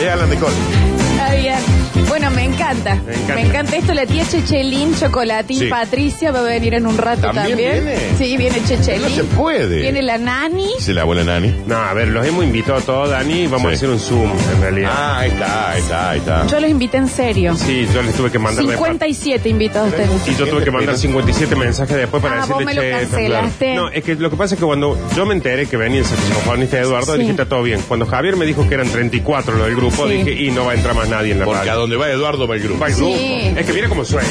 Es 0.02 0.08
Alan 0.10 0.30
de. 0.30 0.36
Está 0.36 1.34
bien. 1.34 1.87
Bueno, 2.08 2.32
me 2.32 2.44
encanta. 2.46 2.96
Me 3.06 3.14
encanta. 3.14 3.36
Me 3.36 3.42
encanta 3.42 3.76
esto. 3.78 3.94
La 3.94 4.06
tía 4.06 4.26
Chechelín, 4.28 4.96
Chocolatín, 4.96 5.60
Sí. 5.60 5.66
Patricia 5.68 6.32
va 6.32 6.40
a 6.40 6.44
venir 6.44 6.74
en 6.74 6.88
un 6.88 6.98
rato 6.98 7.22
¿También 7.22 7.48
también. 7.50 7.84
viene? 7.86 8.00
Sí, 8.18 8.38
viene 8.38 8.64
Chechelín. 8.66 9.02
No 9.04 9.10
se 9.10 9.24
puede. 9.24 9.82
Viene 9.82 10.02
la 10.02 10.18
Nani. 10.18 10.68
Dice 10.78 10.94
la 10.94 11.02
abuela 11.02 11.24
Nani. 11.24 11.54
No, 11.68 11.76
a 11.76 11.94
ver, 11.94 12.08
los 12.10 12.26
hemos 12.26 12.44
invitado 12.44 12.78
a 12.78 12.82
todos, 12.82 13.10
Dani, 13.10 13.42
y 13.44 13.48
vamos 13.48 13.68
Sí. 13.68 13.68
a 13.68 13.72
hacer 13.78 13.90
un 13.90 14.00
Zoom, 14.00 14.32
en 14.32 14.62
realidad. 14.62 14.92
Ah, 14.94 15.20
ahí 15.20 15.30
está, 15.30 15.72
ahí 15.72 15.80
está, 15.82 16.10
ahí 16.12 16.20
está. 16.20 16.48
Yo 16.48 16.60
los 16.60 16.70
invité 16.70 16.98
en 16.98 17.08
serio. 17.10 17.56
Sí, 17.56 17.88
yo 17.94 18.02
les 18.02 18.16
tuve 18.16 18.32
que 18.32 18.40
mandar 18.40 18.64
después. 18.66 18.78
57 18.78 19.50
invitados. 19.50 19.94
Y 20.28 20.36
yo 20.36 20.48
tuve 20.48 20.64
que 20.64 20.72
mandar 20.72 20.98
57 20.98 21.56
mensajes 21.56 21.96
después 21.98 22.22
para 22.24 22.36
Ah, 22.36 22.38
decirle 22.42 22.56
vos 22.56 22.66
me 22.66 22.74
lo 22.74 22.82
"Che, 22.82 22.92
cancelaste". 22.92 23.76
No, 23.76 23.90
es 23.90 24.04
que 24.04 24.16
lo 24.16 24.30
que 24.30 24.38
pasa 24.38 24.56
es 24.56 24.60
que 24.60 24.66
cuando 24.66 24.98
yo 25.16 25.26
me 25.26 25.34
enteré 25.34 25.66
que 25.68 25.78
venía 25.78 26.00
el 26.00 26.06
saxofonista 26.06 26.80
Eduardo, 26.80 27.14
Sí. 27.14 27.20
dije, 27.20 27.32
está 27.32 27.46
todo 27.46 27.64
bien. 27.64 27.82
Cuando 27.88 28.06
Javier 28.06 28.38
me 28.38 28.46
dijo 28.46 28.68
que 28.68 28.76
eran 28.76 28.90
34 28.90 29.56
lo 29.58 29.66
del 29.66 29.76
grupo, 29.76 30.08
Sí. 30.08 30.14
dije, 30.14 30.32
y 30.34 30.52
no 30.52 30.66
va 30.66 30.72
a 30.72 30.76
entrar 30.76 30.96
más 30.96 31.08
nadie 31.10 31.32
en 31.34 31.40
la 31.40 31.46
Porque 31.46 31.60
a 31.62 31.64
radio. 31.66 31.80
donde 31.82 31.97
va 31.98 32.10
Eduardo 32.10 32.48
va 32.48 32.56
el 32.56 32.62
grupo. 32.64 32.80
Va 32.80 32.88
el 32.88 32.94
Sí. 32.96 33.54
Es 33.56 33.66
que 33.66 33.74
mira 33.74 33.90
cómo 33.90 34.04
suena. 34.06 34.28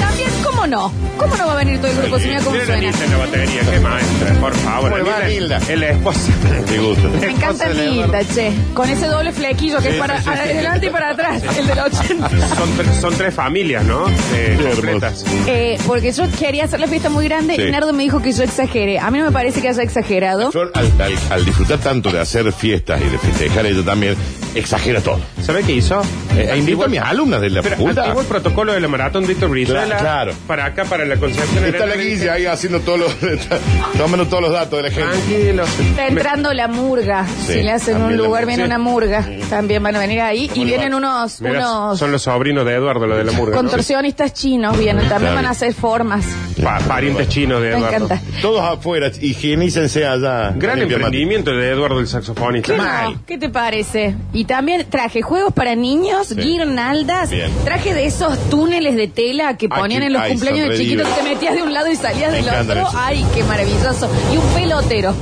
También, 0.00 0.30
¿cómo 0.42 0.66
no? 0.66 0.92
¿Cómo 1.18 1.36
no 1.36 1.46
va 1.46 1.52
a 1.52 1.56
venir 1.56 1.78
todo 1.80 1.90
el 1.90 1.96
grupo 1.98 2.18
si 2.18 2.26
mira 2.28 2.38
cómo 2.40 2.52
Mira 2.52 2.64
la 2.64 2.72
suena? 2.74 2.90
Nilda 2.90 3.04
en 3.04 3.10
la 3.10 3.16
batería, 3.18 3.60
qué 3.70 3.80
maestra, 3.80 4.34
por 4.40 4.54
favor. 4.54 4.90
¿Cómo 4.90 4.96
le 5.04 5.10
va, 5.10 5.18
Nilda 5.28 5.58
Nilda? 5.58 5.72
Es 5.72 5.78
la 5.78 5.88
esposa. 5.90 6.32
Te 6.66 6.78
gusta. 6.78 7.08
Me 7.20 7.26
encanta 7.30 7.68
Nilda, 7.68 8.20
che. 8.34 8.52
Con 8.74 8.88
ese 8.90 9.06
doble 9.06 9.32
flequillo 9.32 9.78
que 9.78 9.88
Sí, 9.88 9.94
es 9.94 10.00
para 10.00 10.16
sí, 10.18 10.24
sí, 10.24 10.30
sí. 10.34 10.38
adelante 10.40 10.86
y 10.86 10.90
para 10.90 11.10
atrás, 11.10 11.42
el 11.58 11.66
del 11.66 11.78
80. 11.78 12.28
Son, 12.30 12.78
tre- 12.78 13.00
son 13.00 13.14
tres 13.16 13.34
familias, 13.34 13.84
¿no? 13.84 14.08
Eh, 14.34 14.56
Qué 14.58 14.64
completas. 14.70 15.24
Eh, 15.46 15.78
porque 15.86 16.12
yo 16.12 16.24
quería 16.38 16.64
hacer 16.64 16.80
la 16.80 16.86
fiesta 16.88 17.08
muy 17.10 17.24
grande 17.26 17.56
Sí. 17.56 17.62
y 17.62 17.70
Nardo 17.70 17.92
me 17.92 18.02
dijo 18.02 18.20
que 18.22 18.32
yo 18.32 18.42
exageré. 18.42 18.98
A 18.98 19.10
mí 19.10 19.18
no 19.18 19.26
me 19.26 19.32
parece 19.32 19.60
que 19.60 19.68
haya 19.68 19.82
exagerado. 19.82 20.50
Flor, 20.50 20.72
al, 20.74 20.90
al- 21.00 21.18
al 21.30 21.44
disfrutar 21.44 21.78
tanto 21.78 22.10
de 22.10 22.20
hacer 22.20 22.50
fiestas 22.52 23.00
y 23.00 23.08
de 23.08 23.18
festejar 23.18 23.66
ella 23.66 23.84
también, 23.84 24.16
exagera 24.54 25.00
todo. 25.00 25.20
¿Sabe 25.42 25.62
qué 25.62 25.72
hizo? 25.72 26.02
Eh, 26.36 26.54
invito 26.56 26.84
a 26.84 26.88
mis 26.88 27.00
alumnas 27.00 27.40
de 27.40 27.50
la 27.50 27.62
Pero 27.62 27.76
facultad. 27.76 28.02
activó 28.04 28.20
el 28.20 28.26
protocolo 28.26 28.72
de 28.72 28.80
la 28.80 28.88
maratón 28.88 29.26
Víctor 29.26 29.50
Brizuela. 29.50 29.84
Claro, 29.84 30.00
claro. 30.00 30.32
Para 30.46 30.64
acá, 30.66 30.84
para 30.84 31.04
la 31.04 31.16
Concepción. 31.16 31.64
Está 31.64 31.86
la 31.86 31.94
Arena. 31.94 32.02
guilla 32.10 32.32
ahí 32.34 32.46
haciendo 32.46 32.80
todos 32.80 32.98
los, 33.00 33.22
está 33.22 33.58
tomando 33.98 34.26
todos 34.26 34.42
los 34.44 34.52
datos 34.52 34.82
de 34.82 34.88
la 34.88 34.90
gente. 34.94 35.10
Tranquilo. 35.10 35.64
Está 35.64 36.06
entrando 36.08 36.52
la 36.54 36.68
murga. 36.68 37.26
Sí, 37.46 37.52
si 37.54 37.62
le 37.62 37.70
hacen 37.72 37.94
un 37.96 38.00
también 38.02 38.20
la- 38.20 38.26
lugar, 38.26 38.46
viene 38.46 38.62
sí. 38.62 38.66
una 38.66 38.78
murga. 38.78 39.28
También 39.50 39.82
van 39.82 39.96
a 39.96 39.98
venir 39.98 40.20
ahí. 40.20 40.44
Y 40.44 40.48
¿Cómo 40.48 40.60
le 40.64 40.70
vienen 40.70 40.94
unos, 40.94 41.40
unos 41.40 41.98
son 41.98 42.12
los 42.12 42.22
sobrinos 42.22 42.64
de 42.66 42.74
Eduardo, 42.74 43.06
lo 43.06 43.16
de 43.16 43.24
la 43.24 43.32
murga. 43.32 43.52
¿no? 43.56 43.62
contorsionistas 43.62 44.32
chinos. 44.34 44.76
Vienen. 44.78 45.08
También 45.08 45.20
Claro. 45.32 45.36
van 45.36 45.46
a 45.46 45.50
hacer 45.50 45.72
formas. 45.74 46.24
Pa- 46.62 46.78
parientes 46.80 47.28
chinos 47.28 47.60
de 47.62 47.70
Me 47.70 47.76
Eduardo. 47.78 47.96
encanta. 48.06 48.20
Todos 48.42 48.60
afuera, 48.62 49.10
higienícense 49.20 50.06
allá. 50.06 50.52
Gran 50.56 50.78
Limpia 50.78 50.96
emprendimiento 50.96 51.50
de 51.52 51.70
Eduardo 51.70 52.00
el 52.00 52.06
saxofonista. 52.08 52.72
¿Qué, 52.72 52.78
no? 52.78 53.22
¿Qué 53.26 53.38
te 53.38 53.48
parece? 53.48 54.14
Y 54.32 54.43
también 54.44 54.86
traje 54.88 55.22
juegos 55.22 55.52
para 55.52 55.74
niños, 55.74 56.34
guirnaldas, 56.34 57.30
Bien. 57.30 57.50
traje 57.64 57.94
de 57.94 58.06
esos 58.06 58.38
túneles 58.50 58.96
de 58.96 59.08
tela 59.08 59.56
que 59.56 59.68
ponían 59.68 60.02
en 60.02 60.12
los 60.12 60.22
ay, 60.22 60.32
cumpleaños 60.32 60.60
son 60.66 60.68
de 60.70 60.76
re 60.76 60.82
chiquitos 60.84 61.08
que 61.08 61.14
te 61.14 61.22
metías 61.28 61.54
de 61.54 61.62
un 61.62 61.72
lado 61.74 61.90
y 61.90 61.96
salías 61.96 62.30
Me 62.30 62.36
del 62.38 62.48
encantan 62.48 62.78
otro. 62.78 62.88
esos. 62.90 63.00
Ay, 63.02 63.26
qué 63.34 63.44
maravilloso. 63.44 64.10
Y 64.32 64.36
un 64.36 64.46
pelotero. 64.54 65.14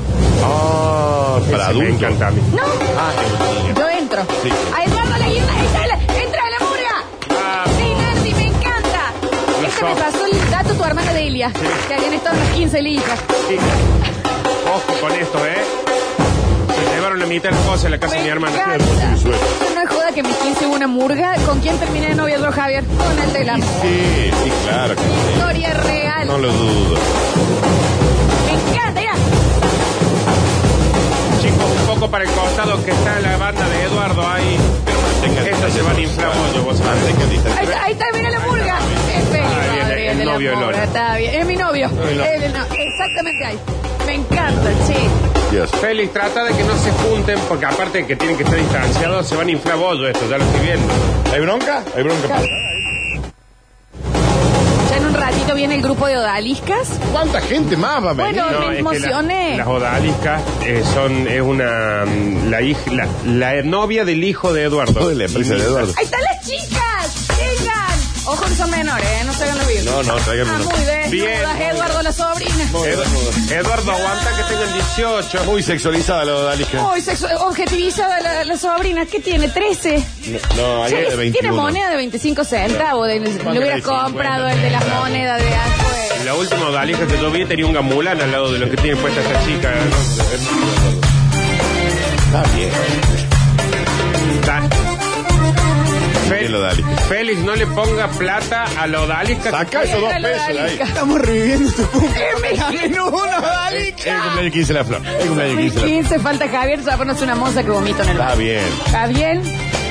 Ah, 0.44 1.38
para 1.50 1.64
Ese 1.70 1.74
me 1.74 1.84
adultos. 1.86 2.02
encanta 2.02 2.26
a 2.26 2.30
mí. 2.30 2.40
No, 2.52 2.62
Ah, 2.98 3.12
yo 3.78 3.88
entro. 3.88 4.22
Sí. 4.42 4.48
A 4.76 4.84
Eduardo 4.84 5.18
la 5.18 5.28
guirnalda, 5.28 5.62
entra, 5.64 6.22
entra 6.22 6.42
a 6.42 6.50
la 6.50 6.66
murga. 6.66 7.04
Ah. 7.30 7.64
Sí, 7.78 7.94
Nancy, 8.00 8.34
me 8.34 8.42
encanta. 8.48 9.12
Lo 9.60 9.68
Este 9.68 9.84
me 9.84 9.94
pasó 9.94 10.26
el 10.26 10.50
dato 10.50 10.74
tu 10.74 10.84
hermana 10.84 11.12
Delia, 11.12 11.52
que 11.88 11.94
habían 11.94 12.12
estado 12.14 12.36
en 12.36 12.44
las 12.44 12.54
15 12.54 12.82
lijas. 12.82 13.18
Sí. 13.48 13.56
Ojo 14.74 15.00
con 15.00 15.12
esto, 15.12 15.46
¿eh? 15.46 15.81
Mitad 17.32 17.48
de 17.48 17.56
las 17.56 17.64
cosas 17.64 17.84
en 17.86 17.90
la 17.92 17.98
casa 17.98 18.16
de 18.16 18.22
mi 18.22 18.28
hermana. 18.28 18.54
encanta. 18.56 18.84
No 19.74 19.82
es 19.82 19.88
joda 19.88 20.12
que 20.14 20.22
mis 20.22 20.36
15 20.36 20.66
hubo 20.66 20.74
una 20.74 20.86
murga. 20.86 21.34
¿Con 21.46 21.60
quién 21.60 21.78
terminé 21.78 22.08
de 22.10 22.14
novia, 22.14 22.36
otro 22.38 22.52
Javier? 22.52 22.84
Con 22.84 23.18
el 23.18 23.32
de 23.32 23.44
la 23.44 23.54
Sí, 23.56 23.62
sí, 24.44 24.52
claro. 24.64 24.94
que 24.96 25.02
sí. 25.02 25.08
historia 25.34 25.74
real. 25.74 26.26
No 26.26 26.36
lo 26.38 26.52
dudo. 26.52 26.98
Me 28.46 28.52
encanta, 28.52 29.00
mira. 29.00 29.12
Chicos, 31.40 31.70
un 31.80 31.86
poco 31.94 32.10
para 32.10 32.24
el 32.24 32.30
costado 32.30 32.84
que 32.84 32.90
está 32.90 33.18
la 33.20 33.36
banda 33.38 33.66
de 33.68 33.82
Eduardo 33.84 34.28
ahí. 34.28 34.58
Mantengan 35.22 35.46
Estas 35.54 35.72
se 35.72 35.82
van 35.82 35.96
a 35.96 36.00
inflar 36.00 36.30
mucho, 36.36 36.64
vos 36.64 36.76
sabés. 36.76 37.02
Ahí 37.02 37.30
distancia. 37.30 37.62
está, 37.62 37.82
ahí 37.84 37.92
está, 37.92 38.04
mira 38.14 38.30
la 38.30 38.40
murga. 38.40 38.78
Es 39.16 39.24
feliz, 39.28 39.46
Ah, 39.46 39.72
bien, 39.72 39.86
Rodríguez 39.88 40.12
el 40.12 40.18
de 40.18 40.24
la 40.26 40.32
novio 40.34 40.50
de 40.50 40.56
murga, 40.56 40.70
Lola. 40.72 40.84
Está 40.84 41.16
bien, 41.16 41.34
es 41.34 41.46
mi 41.46 41.56
novio. 41.56 41.88
no, 41.88 42.74
exactamente 42.76 43.44
ahí. 43.46 43.58
Me 44.06 44.14
encanta, 44.16 44.70
sí. 44.86 44.94
Dios. 45.52 45.70
Félix, 45.70 46.12
trata 46.12 46.44
de 46.44 46.54
que 46.54 46.64
no 46.64 46.76
se 46.78 46.90
junten, 46.90 47.38
porque 47.48 47.66
aparte 47.66 47.98
de 47.98 48.06
que 48.06 48.16
tienen 48.16 48.36
que 48.36 48.42
estar 48.42 48.58
distanciados, 48.58 49.26
se 49.28 49.36
van 49.36 49.48
a 49.48 49.50
inflar 49.52 49.76
bollo 49.76 50.08
esto, 50.08 50.28
ya 50.28 50.38
lo 50.38 50.44
estoy 50.44 50.60
viendo. 50.66 50.92
¿Hay 51.32 51.40
bronca? 51.40 51.84
¿Hay 51.94 52.02
bronca? 52.02 52.40
Ya 54.90 54.96
en 54.96 55.04
un 55.06 55.14
ratito 55.14 55.54
viene 55.54 55.74
el 55.76 55.82
grupo 55.82 56.06
de 56.06 56.16
odaliscas. 56.18 56.98
¿Cuánta 57.12 57.40
gente 57.40 57.76
más 57.76 58.04
va 58.04 58.10
a 58.10 58.14
venir? 58.14 58.42
Bueno, 58.42 58.58
me 58.60 58.64
es 58.64 58.68
que 58.68 58.72
la- 58.72 58.78
emocioné. 58.78 59.56
las 59.56 59.66
odaliscas 59.66 60.42
eh, 60.64 60.82
son, 60.94 61.26
es 61.28 61.40
una, 61.40 62.04
mm, 62.06 62.50
la, 62.50 62.60
hija, 62.62 62.90
la, 62.90 63.06
la 63.26 63.62
novia 63.62 64.04
del 64.04 64.24
hijo 64.24 64.52
de 64.52 64.64
Eduardo. 64.64 65.08
de 65.08 65.14
la 65.14 65.24
empresa 65.26 65.54
de 65.54 65.60
Eduardo. 65.64 65.92
¡Ahí! 65.96 66.06
¡Vengan! 66.06 66.21
Ojo 68.32 68.44
que 68.46 68.54
son 68.54 68.70
menores, 68.70 69.06
¿eh? 69.06 69.24
No 69.26 69.32
se 69.34 69.44
hagan 69.44 69.58
los 69.58 69.66
vivos. 69.66 69.84
No, 69.84 70.02
no, 70.02 70.14
traigan 70.16 70.48
Ah, 70.48 70.56
uno. 70.56 70.64
muy 70.70 70.80
bien. 70.84 71.10
Bien. 71.10 71.60
Eduardo, 71.70 72.02
la 72.02 72.12
sobrina. 72.12 72.64
Edu- 72.72 73.52
Eduardo, 73.52 73.92
aguanta 73.92 74.30
que 74.36 74.42
tengan 74.54 74.72
18. 74.74 75.44
Muy 75.44 75.62
sexualizada 75.62 76.24
la 76.24 76.34
odalisca. 76.36 76.82
Uy, 76.92 77.00
sexu- 77.00 77.30
objetivizada 77.42 78.20
la, 78.20 78.44
la 78.44 78.56
sobrina. 78.56 79.04
¿Qué 79.06 79.20
tiene? 79.20 79.48
¿13? 79.52 80.02
No, 80.56 80.84
ahí 80.84 80.92
Ya 80.92 80.98
es 80.98 81.04
de 81.04 81.10
que 81.10 81.16
21. 81.16 81.32
Tiene 81.40 81.52
moneda 81.52 81.90
de 81.90 81.96
25 81.96 82.44
centavos. 82.44 83.06
De, 83.06 83.20
le 83.20 83.28
hubiera 83.30 83.74
de 83.76 83.82
50. 83.82 84.02
comprado 84.04 84.48
el 84.48 84.62
de 84.62 84.70
las 84.70 84.86
monedas 84.88 85.38
de 85.38 85.44
después. 85.50 86.24
La 86.24 86.34
última 86.34 86.68
odalisca 86.68 87.06
que 87.06 87.18
yo 87.18 87.30
vi 87.30 87.44
tenía 87.44 87.66
un 87.66 87.72
gamulán 87.74 88.20
al 88.20 88.30
lado 88.32 88.52
de 88.52 88.58
lo 88.60 88.70
que 88.70 88.76
tiene 88.76 88.96
puesta 89.00 89.20
esta 89.20 89.44
chica. 89.44 89.72
Está 92.26 92.42
bien. 92.54 92.70
Odalisca. 96.58 96.96
Félix, 97.08 97.40
no 97.40 97.54
le 97.56 97.66
ponga 97.66 98.08
plata 98.08 98.64
a 98.78 98.86
la 98.86 99.02
odalisca. 99.02 99.50
Saca 99.50 99.82
esos 99.82 100.00
dos 100.00 100.12
pesos 100.12 100.46
de 100.48 100.60
ahí. 100.60 100.78
Estamos 100.80 101.18
reviviendo 101.20 101.70
tu 101.72 101.86
cumpleaños. 101.90 102.70
¡Qué 102.70 102.88
menudo, 102.88 103.24
El 103.24 103.34
odalisca! 103.44 104.22
cumpleaños 104.22 104.52
15 104.52 104.72
de 104.72 104.78
la 104.78 104.84
flor. 104.84 105.00
El 105.06 105.26
cumpleaños 105.28 105.56
15 105.58 105.62
de 105.62 105.68
la 105.68 105.72
flor. 105.72 105.86
15, 105.86 106.18
falta 106.20 106.48
Javier, 106.48 106.78
se 106.80 106.86
va 106.86 106.94
a 106.94 106.98
ponerse 106.98 107.24
una 107.24 107.34
moza 107.34 107.62
que 107.62 107.70
vomito 107.70 108.02
en 108.02 108.08
el 108.10 108.16
Está 108.20 108.34
bien. 108.34 108.64
¿Está 108.86 109.06
bien? 109.06 109.42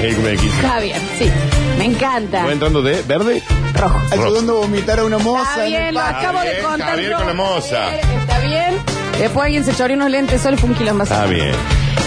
El 0.02 0.14
cumpleaños 0.16 0.42
15. 0.42 0.56
Está 0.58 0.80
bien, 0.80 1.02
sí. 1.20 1.32
Me 1.78 1.86
encanta. 1.86 2.46
¿Va 2.46 2.52
entrando 2.52 2.82
de 2.82 3.02
verde? 3.04 3.42
Rojo. 3.76 4.00
Ayudando 4.12 4.58
a 4.58 4.62
vomitar 4.62 5.00
a 5.00 5.06
una 5.06 5.18
moza. 5.18 5.44
Está 5.52 5.66
en 5.68 5.74
el 5.74 5.80
bien, 5.82 5.94
lo 5.96 6.00
acabo 6.02 6.40
de 6.42 6.58
contar. 6.60 6.90
Javier 6.90 7.14
con 7.14 7.28
la 7.28 7.34
moza. 7.34 7.96
Está 7.96 8.40
bien. 8.40 8.78
Después 9.20 9.46
alguien 9.46 9.64
se 9.66 9.74
choreó 9.76 9.96
unos 9.98 10.10
lentes, 10.12 10.42
solo 10.42 10.58
fue 10.58 10.70
un 10.70 10.76
quilombo. 10.76 11.04
Está 11.04 11.26
bien. 11.26 11.52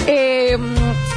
Eh, 0.06 0.58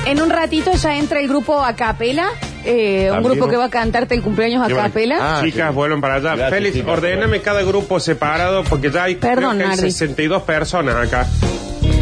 en 0.05 0.21
un 0.21 0.29
ratito 0.29 0.71
ya 0.73 0.95
entra 0.95 1.19
el 1.19 1.27
grupo 1.27 1.61
a 1.63 1.75
capela. 1.75 2.29
Eh, 2.67 3.11
un 3.11 3.23
grupo 3.23 3.47
que 3.47 3.55
va 3.57 3.65
a 3.65 3.69
cantarte 3.69 4.13
el 4.15 4.21
cumpleaños 4.21 4.63
a 4.63 4.67
¿Qué 4.67 4.73
van 4.73 4.85
a- 4.85 4.87
capela. 4.89 5.17
Ah, 5.19 5.41
Chicas, 5.43 5.69
qué- 5.69 5.75
vuelvan 5.75 6.01
para 6.01 6.15
allá. 6.15 6.35
Gracias, 6.35 6.49
Félix, 6.51 6.75
chicas. 6.75 6.89
ordéname 6.93 7.41
cada 7.41 7.61
grupo 7.63 7.99
separado 7.99 8.63
porque 8.63 8.91
ya 8.91 9.05
hay, 9.05 9.15
Perdón, 9.15 9.57
creo 9.57 9.57
que 9.57 9.63
hay 9.63 9.69
Nardi. 9.77 9.91
62 9.91 10.43
personas 10.43 10.95
acá. 10.95 11.27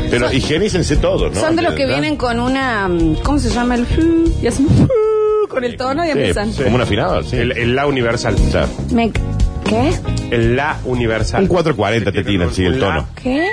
Pero 0.09 0.31
higienícense 0.31 0.97
todos, 0.97 1.33
¿no? 1.33 1.39
Son 1.39 1.55
de 1.55 1.61
los 1.63 1.73
que 1.73 1.85
¿Verdad? 1.85 1.99
vienen 2.01 2.17
con 2.17 2.39
una. 2.39 2.87
mm, 2.87 3.15
¿Cómo 3.23 3.39
se 3.39 3.49
llama 3.49 3.75
el.? 3.75 3.85
Y 4.41 4.47
hacen 4.47 4.67
con 5.49 5.63
el 5.63 5.77
tono 5.77 6.03
y 6.03 6.07
Sí, 6.07 6.11
empiezan. 6.13 6.51
Como 6.53 6.75
un 6.75 6.81
afinado, 6.81 7.23
sí. 7.23 7.37
El, 7.37 7.51
el 7.57 7.75
La 7.75 7.87
Universal. 7.87 8.35
Me- 8.91 9.11
¿Qué? 9.11 9.91
El 10.31 10.55
La 10.55 10.77
Universal. 10.85 11.41
un 11.41 11.47
440 11.47 12.11
te 12.11 12.23
tiran, 12.23 12.53
sí, 12.53 12.63
el 12.65 12.79
tono. 12.79 13.07
¿Qué? 13.21 13.47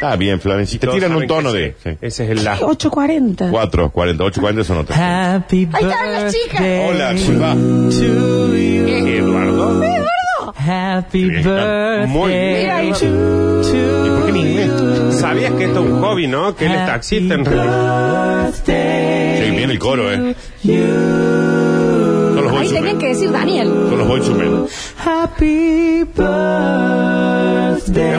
Está 0.00 0.16
bien, 0.16 0.40
Florencia. 0.40 0.80
Te 0.80 0.86
tiran 0.86 1.14
un 1.14 1.26
tono 1.26 1.50
ese- 1.50 1.58
de... 1.58 1.74
sí. 1.82 1.90
Ese 2.00 2.24
es 2.24 2.30
el 2.30 2.42
La. 2.44 2.58
8.40. 2.58 3.50
4, 3.50 3.90
40, 3.90 4.24
8, 4.24 4.40
40 4.40 4.64
son 4.64 4.78
otras. 4.78 4.98
Happy 4.98 5.68
Ahí 5.74 5.84
están 5.84 6.12
las 6.12 6.34
chicas. 6.34 6.62
Hola, 6.88 7.16
Silva. 7.18 7.52
to 7.54 8.56
you. 8.56 8.88
Eduardo. 9.06 9.82
Happy 10.56 11.24
Bien, 11.24 11.36
está 11.40 12.04
muy 12.06 12.32
bien. 12.32 12.52
Mira 12.62 12.76
ahí. 12.78 12.86
birthday 12.88 12.88
¿Y 12.88 14.08
por 14.08 14.24
qué 14.24 14.30
en 14.30 14.36
inglés? 14.36 14.70
¿Sabías 15.20 15.52
que 15.52 15.64
esto 15.64 15.80
es 15.84 15.90
un 15.90 16.00
hobby, 16.00 16.26
no? 16.26 16.56
Que 16.56 16.64
él 16.66 16.72
es 16.72 16.86
taxista 16.86 17.34
en 17.34 17.44
realidad. 17.44 18.50
Sí, 18.54 19.50
bien 19.56 19.70
el 19.70 19.78
coro, 19.78 20.10
¿eh? 20.12 20.34
Son 20.64 22.44
los 22.44 22.52
Ahí 22.54 22.68
tenían 22.70 22.98
que 22.98 23.08
decir 23.08 23.30
Daniel. 23.30 23.68
Son 23.68 23.98
los 23.98 24.08
Boyz 24.08 24.28
Men. 24.30 24.64
Happy 25.04 26.04
birthday. 26.04 28.10
Qué 28.10 28.16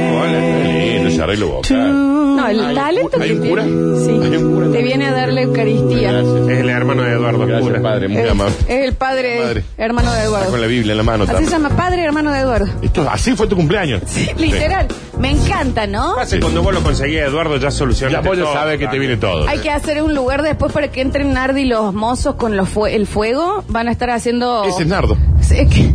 arreglo 1.24 1.48
vocal. 1.50 2.36
No, 2.36 2.48
el 2.48 2.74
talento 2.76 3.18
¿Hay 3.22 3.30
que 3.30 3.40
un 3.40 3.48
cura? 3.50 3.64
Sí. 3.64 4.20
¿Hay 4.24 4.36
un 4.38 4.54
cura? 4.54 4.72
Te 4.72 4.82
viene 4.84 5.08
a 5.08 5.12
darle 5.12 5.42
Eucaristía. 5.44 6.12
Gracias. 6.14 6.48
Es 6.50 6.60
el 6.60 6.70
hermano 6.70 7.04
de 7.04 7.12
Eduardo. 7.12 7.40
Gracias, 7.46 7.62
Cura. 7.70 7.82
padre, 7.82 8.08
muy 8.08 8.22
Es, 8.22 8.32
amable. 8.32 8.56
es 8.68 8.88
el 8.88 8.94
padre, 8.94 9.64
hermano 9.78 10.12
de 10.12 10.18
Está 10.18 10.28
Eduardo. 10.30 10.52
con 10.52 10.62
la 10.62 10.68
Biblia 10.68 10.92
en 10.94 10.98
la 10.98 11.04
mano 11.04 11.24
Así 11.24 11.32
se 11.32 11.34
también. 11.42 11.52
llama 11.62 11.76
padre, 11.76 12.04
hermano 12.04 12.32
de 12.32 12.40
Eduardo. 12.40 12.68
Esto, 12.82 13.08
así 13.10 13.36
fue 13.36 13.48
tu 13.48 13.56
cumpleaños. 13.56 14.02
Literal. 14.38 14.88
Me 15.20 15.30
encanta, 15.32 15.86
¿no? 15.88 16.16
Que 16.30 16.40
cuando 16.40 16.64
vos 16.64 16.74
lo 16.74 16.82
conseguís, 16.82 17.20
Eduardo, 17.20 17.58
ya 17.58 17.70
Sí. 17.70 17.78
solucionaste 17.78 18.24
Ya 18.24 18.30
vos 18.30 18.38
ya 18.38 18.46
sabes 18.54 18.80
que 18.80 18.88
te 18.88 18.98
viene 18.98 19.18
todo. 19.18 19.48
Hay 19.48 19.60
que 19.60 19.70
hacer 19.70 20.02
un 20.02 20.16
lugar 20.16 20.42
después 20.42 20.72
para 20.72 20.90
que 20.90 21.02
entren 21.02 21.34
Nardi 21.34 21.62
y 21.62 21.66
los 21.66 21.94
mozos 21.94 22.36
con 22.36 22.58
los 22.58 22.68
fue- 22.70 22.96
el 22.96 23.06
fuego. 23.06 23.64
Van 23.68 23.88
a 23.88 23.92
estar 23.92 24.10
haciendo. 24.10 24.64
Ese 24.64 24.82
es 24.84 24.88
Nardo. 24.88 25.18
Sí, 25.42 25.68
que- 25.68 25.92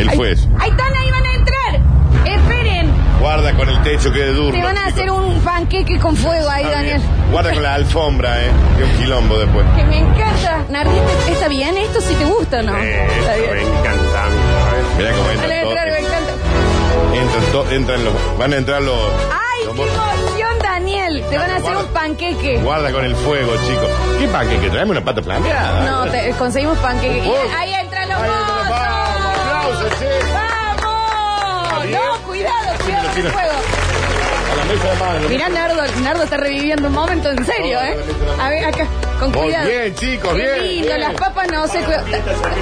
Él 0.00 0.10
fue 0.12 0.32
eso. 0.32 0.48
Ahí 0.58 0.70
están, 0.70 0.86
ahí 0.96 1.10
van. 1.10 1.25
Guarda 3.26 3.52
con 3.54 3.68
el 3.68 3.82
techo 3.82 4.12
que 4.12 4.28
es 4.30 4.36
duro. 4.36 4.52
Te 4.52 4.62
van 4.62 4.78
a 4.78 4.86
hacer 4.86 5.10
un 5.10 5.40
panqueque 5.40 5.98
con 5.98 6.14
fuego 6.16 6.48
ahí, 6.48 6.62
Está 6.62 6.76
Daniel. 6.76 6.98
bien. 7.00 7.32
Guarda 7.32 7.52
con 7.54 7.62
la 7.64 7.74
alfombra, 7.80 8.40
¿eh? 8.44 8.50
Que 8.76 8.84
un 8.84 8.90
quilombo 8.98 9.36
después. 9.38 9.66
Que 9.76 9.82
me 9.84 9.98
encanta. 9.98 10.64
Nardi, 10.70 10.92
¿te- 11.26 11.32
¿está 11.32 11.48
bien? 11.48 11.76
¿Esto 11.76 12.00
sí 12.00 12.14
te 12.14 12.24
gusta 12.24 12.60
o 12.60 12.62
no? 12.62 12.76
Eh, 12.78 13.04
Está 13.18 13.36
Eso 13.36 13.46
me 13.48 13.54
bien. 13.54 13.66
encanta. 13.78 14.22
Mirá 14.96 15.10
cómo 15.10 15.22
Van 15.24 15.30
a 15.30 15.32
entran 15.32 15.50
entrar, 15.58 15.86
me 15.86 15.92
todos. 15.96 16.06
encanta. 16.06 16.32
Entran, 17.20 17.44
to- 17.52 17.70
entran 17.72 18.04
los, 18.04 18.14
van 18.38 18.52
a 18.52 18.56
entrar 18.56 18.82
los... 18.82 18.94
¡Ay, 18.96 19.64
los 19.66 19.74
qué 19.74 19.80
mo- 19.80 19.86
emoción, 19.88 20.58
Daniel! 20.62 21.24
Te 21.28 21.36
van 21.38 21.50
a 21.50 21.56
hacer 21.56 21.76
un 21.76 21.86
panqueque. 21.86 22.58
Guarda 22.58 22.92
con 22.92 23.04
el 23.04 23.16
fuego, 23.16 23.52
chicos. 23.66 23.90
¿Qué 24.20 24.28
panqueque? 24.28 24.70
Traeme 24.70 24.92
una 24.92 25.04
pata 25.04 25.20
flameada. 25.20 25.80
No, 25.84 26.06
te- 26.12 26.30
conseguimos 26.38 26.78
panqueque. 26.78 27.26
Y 27.26 27.54
ahí 27.56 27.74
entran 27.74 28.08
los 28.08 28.18
Ahí 28.20 28.30
entran 28.30 28.56
los- 28.56 28.66
mozos. 28.68 28.86
aplausos. 29.50 30.35
Tira. 33.16 33.30
fuego. 33.30 33.52
A 34.52 34.56
la 34.56 34.64
mesa 34.64 34.88
de 34.90 34.96
mano. 34.96 35.28
Mirá, 35.28 35.48
Nardo, 35.48 35.82
Nardo 36.02 36.22
está 36.22 36.36
reviviendo 36.36 36.86
un 36.88 36.94
momento 36.94 37.30
en 37.30 37.44
serio, 37.44 37.80
¿eh? 37.82 37.96
A 38.40 38.48
ver, 38.48 38.64
acá, 38.64 38.86
con 39.18 39.32
Muy 39.32 39.40
cuidado. 39.42 39.68
bien, 39.68 39.94
chicos, 39.96 40.34
Qué 40.34 40.42
bien, 40.42 40.62
lindo, 40.68 40.86
bien. 40.88 41.00
las 41.00 41.14
papas 41.14 41.48
no 41.52 41.66
sé. 41.66 41.80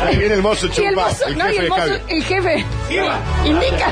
Ahí 0.06 0.16
viene 0.16 0.34
el 0.34 0.42
mozo 0.42 0.66
Y 0.66 0.68
el 0.70 0.75
chupado. 0.75 1.08
mozo, 1.08 1.25
el 1.26 1.38
no, 1.38 1.44
y 1.50 1.52
jefe 1.52 1.58
el 1.58 1.62
de 1.64 1.68
mozo, 1.70 1.94
el 2.08 2.25
jefe. 2.25 2.64
Indica. 3.44 3.87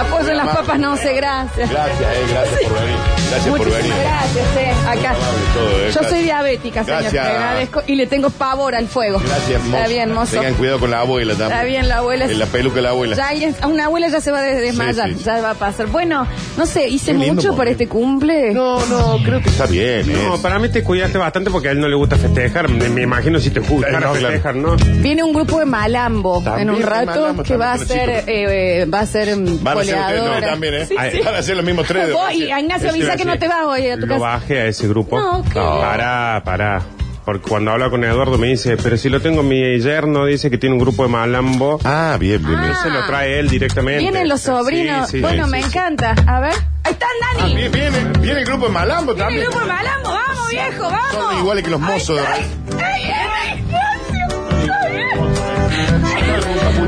Apoyen 0.00 0.36
las 0.36 0.48
papas, 0.48 0.78
no 0.78 0.96
sé, 0.96 1.14
gracias. 1.14 1.70
Gracias, 1.70 2.00
eh, 2.00 2.24
gracias 2.30 2.60
por 2.62 2.80
venir. 2.80 2.96
Gracias 3.30 3.56
por 3.56 3.70
venir. 3.70 3.92
gracias, 4.00 4.56
eh. 4.56 4.72
Acá. 4.88 5.14
todo, 5.54 5.68
eh, 5.68 5.72
Yo 5.88 5.92
gracias. 5.92 6.10
soy 6.10 6.22
diabética, 6.22 6.84
señor. 6.84 7.00
Gracias. 7.02 7.24
Le 7.24 7.30
agradezco 7.32 7.82
y 7.86 7.94
le 7.96 8.06
tengo 8.06 8.30
pavor 8.30 8.74
al 8.74 8.86
fuego. 8.86 9.18
Gracias, 9.18 9.62
mozo. 9.64 9.76
Está 9.76 9.88
bien, 9.88 10.12
mozo. 10.12 10.36
Tengan 10.36 10.54
cuidado 10.54 10.78
con 10.80 10.90
la 10.90 11.00
abuela 11.00 11.32
también. 11.34 11.52
Está 11.52 11.64
bien, 11.64 11.88
la 11.88 11.96
abuela. 11.98 12.24
En 12.26 12.38
la 12.38 12.46
peluca 12.46 12.76
de 12.76 12.82
la 12.82 12.90
abuela. 12.90 13.16
Ya 13.16 13.30
a 13.62 13.66
una 13.66 13.86
abuela 13.86 14.08
ya 14.08 14.20
se 14.20 14.30
va 14.30 14.38
a 14.38 14.42
des- 14.42 14.60
desmayar, 14.60 15.08
Sí, 15.10 15.14
sí. 15.18 15.24
ya 15.24 15.40
va 15.40 15.50
a 15.50 15.54
pasar. 15.54 15.86
Bueno, 15.88 16.26
no 16.56 16.66
sé, 16.66 16.88
hice 16.88 17.14
mucho 17.14 17.56
para 17.56 17.70
este 17.70 17.88
cumple. 17.88 18.52
No, 18.54 18.84
no, 18.86 19.18
creo 19.24 19.40
que 19.42 19.48
está 19.48 19.66
bien. 19.66 20.10
No, 20.12 20.36
eh. 20.36 20.38
para 20.42 20.58
mí 20.58 20.68
te 20.68 20.82
cuidaste 20.82 21.18
bastante 21.18 21.50
porque 21.50 21.68
a 21.68 21.70
él 21.72 21.80
no 21.80 21.88
le 21.88 21.96
gusta 21.96 22.16
festejar. 22.16 22.68
Me, 22.68 22.88
me 22.88 23.02
imagino 23.02 23.38
si 23.40 23.50
te 23.50 23.60
gusta 23.60 23.88
Eh, 23.88 23.90
claro. 23.90 24.14
festejar, 24.14 24.54
¿no? 24.56 24.76
Viene 24.76 25.22
un 25.22 25.32
grupo 25.32 25.58
de 25.58 25.64
malambo 25.66 26.40
También 26.42 26.68
en 26.68 26.74
un 26.76 26.82
rato 26.82 27.06
malambo, 27.06 27.42
que 27.42 27.56
va 27.56 27.72
a 27.72 27.78
ser, 27.78 28.24
eh, 28.26 28.86
va 28.92 29.00
a 29.00 29.06
ser 29.06 29.36
mm, 29.36 29.62
Van 29.62 29.78
a 29.78 29.84
ser 29.84 29.96
no, 30.16 30.40
también, 30.46 30.74
¿eh? 30.74 30.88
Van 31.24 31.34
a 31.34 31.42
ser 31.42 31.56
los 31.56 31.64
mismos 31.64 31.86
tres. 31.86 32.12
Vos 32.12 32.32
y. 32.32 32.44
Ignacio 32.56 32.86
iba 32.96 33.12
avisa 33.12 33.15
que 33.16 33.24
no 33.24 33.38
te 33.38 33.48
vas 33.48 33.64
hoy 33.66 33.88
a 33.90 33.94
tu 33.96 34.06
Lo 34.06 34.14
casa. 34.14 34.20
bajé 34.20 34.60
a 34.60 34.66
ese 34.66 34.88
grupo. 34.88 35.18
No, 35.18 35.42
¿qué? 35.44 35.54
Pará, 35.60 36.42
pará. 36.44 36.82
Porque 37.24 37.48
cuando 37.48 37.72
habla 37.72 37.90
con 37.90 38.04
Eduardo 38.04 38.38
me 38.38 38.46
dice, 38.46 38.76
pero 38.76 38.96
si 38.96 39.08
lo 39.08 39.20
tengo 39.20 39.42
mi 39.42 39.80
yerno, 39.80 40.26
dice 40.26 40.48
que 40.48 40.58
tiene 40.58 40.74
un 40.74 40.80
grupo 40.80 41.02
de 41.02 41.08
malambo. 41.08 41.80
Ah, 41.82 42.16
bien, 42.20 42.40
bien, 42.46 42.60
bien. 42.60 42.72
Ah. 42.72 42.80
Se 42.84 42.88
lo 42.88 43.04
trae 43.06 43.40
él 43.40 43.48
directamente. 43.48 43.98
Vienen 43.98 44.28
los 44.28 44.42
sobrinos. 44.42 45.08
Sí, 45.10 45.16
sí, 45.16 45.22
bueno, 45.22 45.44
sí, 45.46 45.50
me 45.50 45.60
sí. 45.60 45.66
encanta. 45.68 46.14
A 46.26 46.38
ver. 46.40 46.52
Ahí 46.84 46.92
están, 46.92 47.08
Ah, 47.22 47.36
Dani. 47.40 47.54
viene, 47.56 47.68
viene, 47.90 47.98
viene 48.20 48.40
el 48.40 48.46
grupo 48.46 48.66
de 48.66 48.72
Malambo 48.72 49.12
Viene 49.14 49.18
también. 49.24 49.42
el 49.42 49.48
grupo 49.48 49.60
de 49.66 49.72
malambo. 49.72 50.08
Vamos, 50.10 50.48
viejo, 50.50 50.82
vamos. 50.84 51.12
Son 51.12 51.38
iguales 51.38 51.64
que 51.64 51.70
los 51.70 51.80
mozos 51.80 52.16
de 52.16 52.22
Ay, 52.26 52.44
ay, 52.84 53.12
ay, 53.12 53.58
Ignacio. 53.58 55.26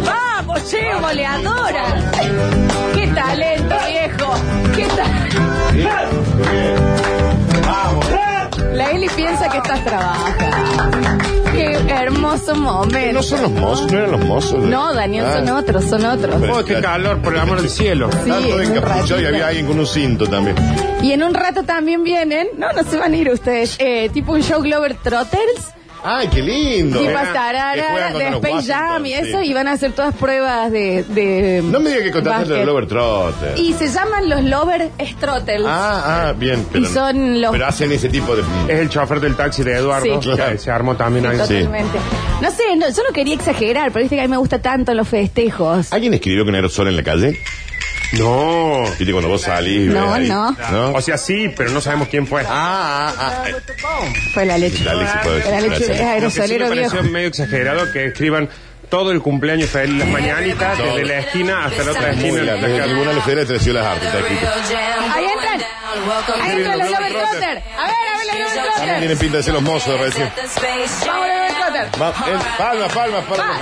Vamos, 0.04 0.70
che, 0.70 0.94
goleadora. 1.00 1.84
Qué 2.94 3.06
talento, 3.08 3.74
viejo. 3.88 4.34
Qué 4.76 4.84
talento. 4.86 6.17
La 8.74 8.90
Eli 8.92 9.08
piensa 9.16 9.48
que 9.48 9.58
estás 9.58 9.84
trabajando. 9.84 10.44
Qué 11.52 11.72
hermoso 11.90 12.54
momento. 12.54 13.12
No 13.12 13.22
son 13.22 13.42
los 13.42 13.50
mozos, 13.50 13.90
no 13.90 13.98
eran 13.98 14.10
los 14.12 14.24
mozos. 14.24 14.58
No, 14.64 14.94
Daniel, 14.94 15.24
Ah. 15.26 15.38
son 15.38 15.48
otros, 15.56 15.84
son 15.84 16.04
otros. 16.04 16.36
Oh, 16.52 16.64
qué 16.64 16.80
calor, 16.80 17.20
por 17.20 17.34
el 17.34 17.40
amor 17.40 17.60
del 17.60 17.70
cielo. 17.70 18.08
Sí, 18.12 18.18
Estaban 18.30 18.42
todos 18.44 18.60
en 18.62 18.70
un 18.70 18.76
encapuchados 18.76 19.10
y 19.10 19.12
ratito. 19.14 19.28
había 19.28 19.46
alguien 19.48 19.66
con 19.66 19.78
un 19.80 19.86
cinto 19.86 20.26
también. 20.28 20.56
Y 21.02 21.12
en 21.12 21.22
un 21.24 21.34
rato 21.34 21.64
también 21.64 22.04
vienen, 22.04 22.48
no, 22.56 22.72
no 22.72 22.84
se 22.88 22.96
van 22.98 23.12
a 23.12 23.16
ir 23.16 23.30
ustedes, 23.30 23.76
eh, 23.80 24.08
tipo 24.12 24.32
un 24.32 24.42
show 24.42 24.62
Glover 24.62 24.94
Trotters, 24.94 25.74
Ay, 26.04 26.28
qué 26.28 26.40
lindo. 26.42 26.98
Tipo 27.00 27.10
Que 27.10 27.16
tarara, 27.32 27.82
juegan 27.90 28.12
de 28.18 28.30
los 28.30 28.44
Space 28.44 28.72
Jam 28.72 29.06
y 29.06 29.12
eso, 29.14 29.40
sí. 29.40 29.46
y 29.48 29.52
van 29.54 29.66
a 29.68 29.72
hacer 29.72 29.92
todas 29.92 30.14
pruebas 30.14 30.70
de. 30.70 31.02
de 31.08 31.60
No 31.64 31.80
me 31.80 31.90
diga 31.90 32.02
que 32.04 32.10
contaste 32.12 32.38
básquet. 32.40 32.58
el 32.60 32.66
Lover 32.66 32.86
Trotter. 32.86 33.54
Y 33.58 33.72
se 33.74 33.88
llaman 33.88 34.28
los 34.28 34.42
Lover 34.44 34.90
Strottels. 35.00 35.64
Ah, 35.66 36.28
ah, 36.28 36.32
bien. 36.36 36.64
Pero, 36.72 36.84
Y 36.84 36.88
son 36.88 37.40
los- 37.40 37.50
Pero 37.52 37.66
hacen 37.66 37.90
ese 37.92 38.08
tipo 38.08 38.36
de. 38.36 38.42
Es 38.68 38.78
el 38.80 38.88
chofer 38.88 39.20
del 39.20 39.34
taxi 39.36 39.62
de 39.64 39.72
Eduardo. 39.74 40.22
Sí. 40.22 40.30
que 40.36 40.58
se 40.58 40.70
armó 40.70 40.96
también 40.96 41.26
ahí. 41.26 41.36
Sí. 41.38 41.54
Totalmente. 41.58 41.98
No 42.40 42.50
sé, 42.52 42.76
no, 42.76 42.88
yo 42.88 43.02
no 43.06 43.12
quería 43.12 43.34
exagerar, 43.34 43.90
pero 43.92 44.02
viste 44.04 44.14
que 44.16 44.22
a 44.22 44.24
mí 44.24 44.30
me 44.30 44.36
gusta 44.36 44.60
tanto 44.60 44.94
los 44.94 45.08
festejos. 45.08 45.92
¿Alguien 45.92 46.14
escribió 46.14 46.44
que 46.44 46.52
no 46.52 46.58
era 46.58 46.68
sol 46.68 46.86
en 46.88 46.96
la 46.96 47.02
calle? 47.02 47.38
No. 48.12 48.84
Viste 48.98 49.12
cuando 49.12 49.28
vos 49.28 49.42
salís. 49.42 49.86
No, 49.92 50.12
ves 50.12 50.20
ahí. 50.22 50.28
no. 50.28 50.56
¿No? 50.70 50.92
O 50.92 51.00
sea, 51.00 51.18
sí, 51.18 51.52
pero 51.56 51.70
no 51.70 51.80
sabemos 51.80 52.08
quién 52.08 52.26
fue. 52.26 52.42
Ah, 52.48 53.12
ah, 53.18 53.44
ah. 53.44 54.02
Fue 54.32 54.44
la 54.46 54.56
leche. 54.58 54.82
La 54.84 54.94
leche 54.94 55.12
puede 55.22 55.42
Fue 55.42 55.50
la 55.50 55.60
leche 55.60 55.76
ser. 55.76 55.82
es 55.82 55.88
que 55.90 55.96
sí 55.98 56.02
me 56.04 56.10
aerosolero 56.10 56.70
viejo. 56.70 56.90
pareció 56.90 57.12
medio 57.12 57.28
exagerado 57.28 57.92
que 57.92 58.06
escriban 58.06 58.48
todo 58.88 59.10
el 59.10 59.20
cumpleaños 59.20 59.68
feliz 59.68 59.98
las 59.98 60.08
mañanitas, 60.08 60.78
desde 60.78 61.04
la 61.04 61.18
esquina 61.18 61.66
hasta 61.66 61.84
la 61.84 61.90
otra 61.90 62.10
esquina. 62.12 62.54
Desde 62.54 62.76
el 62.78 62.84
Tribunal 62.84 63.22
Federal 63.22 63.46
de 63.46 63.72
las 63.74 63.86
Artes. 63.86 64.08
Ahí 65.14 65.24
entran. 65.26 65.60
Ahí 66.40 66.52
entran 66.56 66.78
los 66.78 66.90
Lover 66.90 67.12
Trotter. 67.12 67.62
A 67.78 67.86
ver, 67.86 67.96
a 68.08 68.18
ver 68.18 68.26
los 68.26 68.26
Lover 68.26 68.54
También 68.54 68.74
Trotter. 68.74 68.98
tienen 68.98 69.18
pinta 69.18 69.36
de 69.36 69.42
ser 69.42 69.54
los 69.54 69.62
mozos 69.62 69.92
de 69.92 69.98
recién. 69.98 70.32
Vamos, 71.06 71.26
Lover 71.28 71.52
Trotter. 71.54 71.84
Eh, 71.84 72.38
palmas, 72.56 72.92
palmas, 72.94 73.24
Va, 73.24 73.36
palmas. 73.36 73.60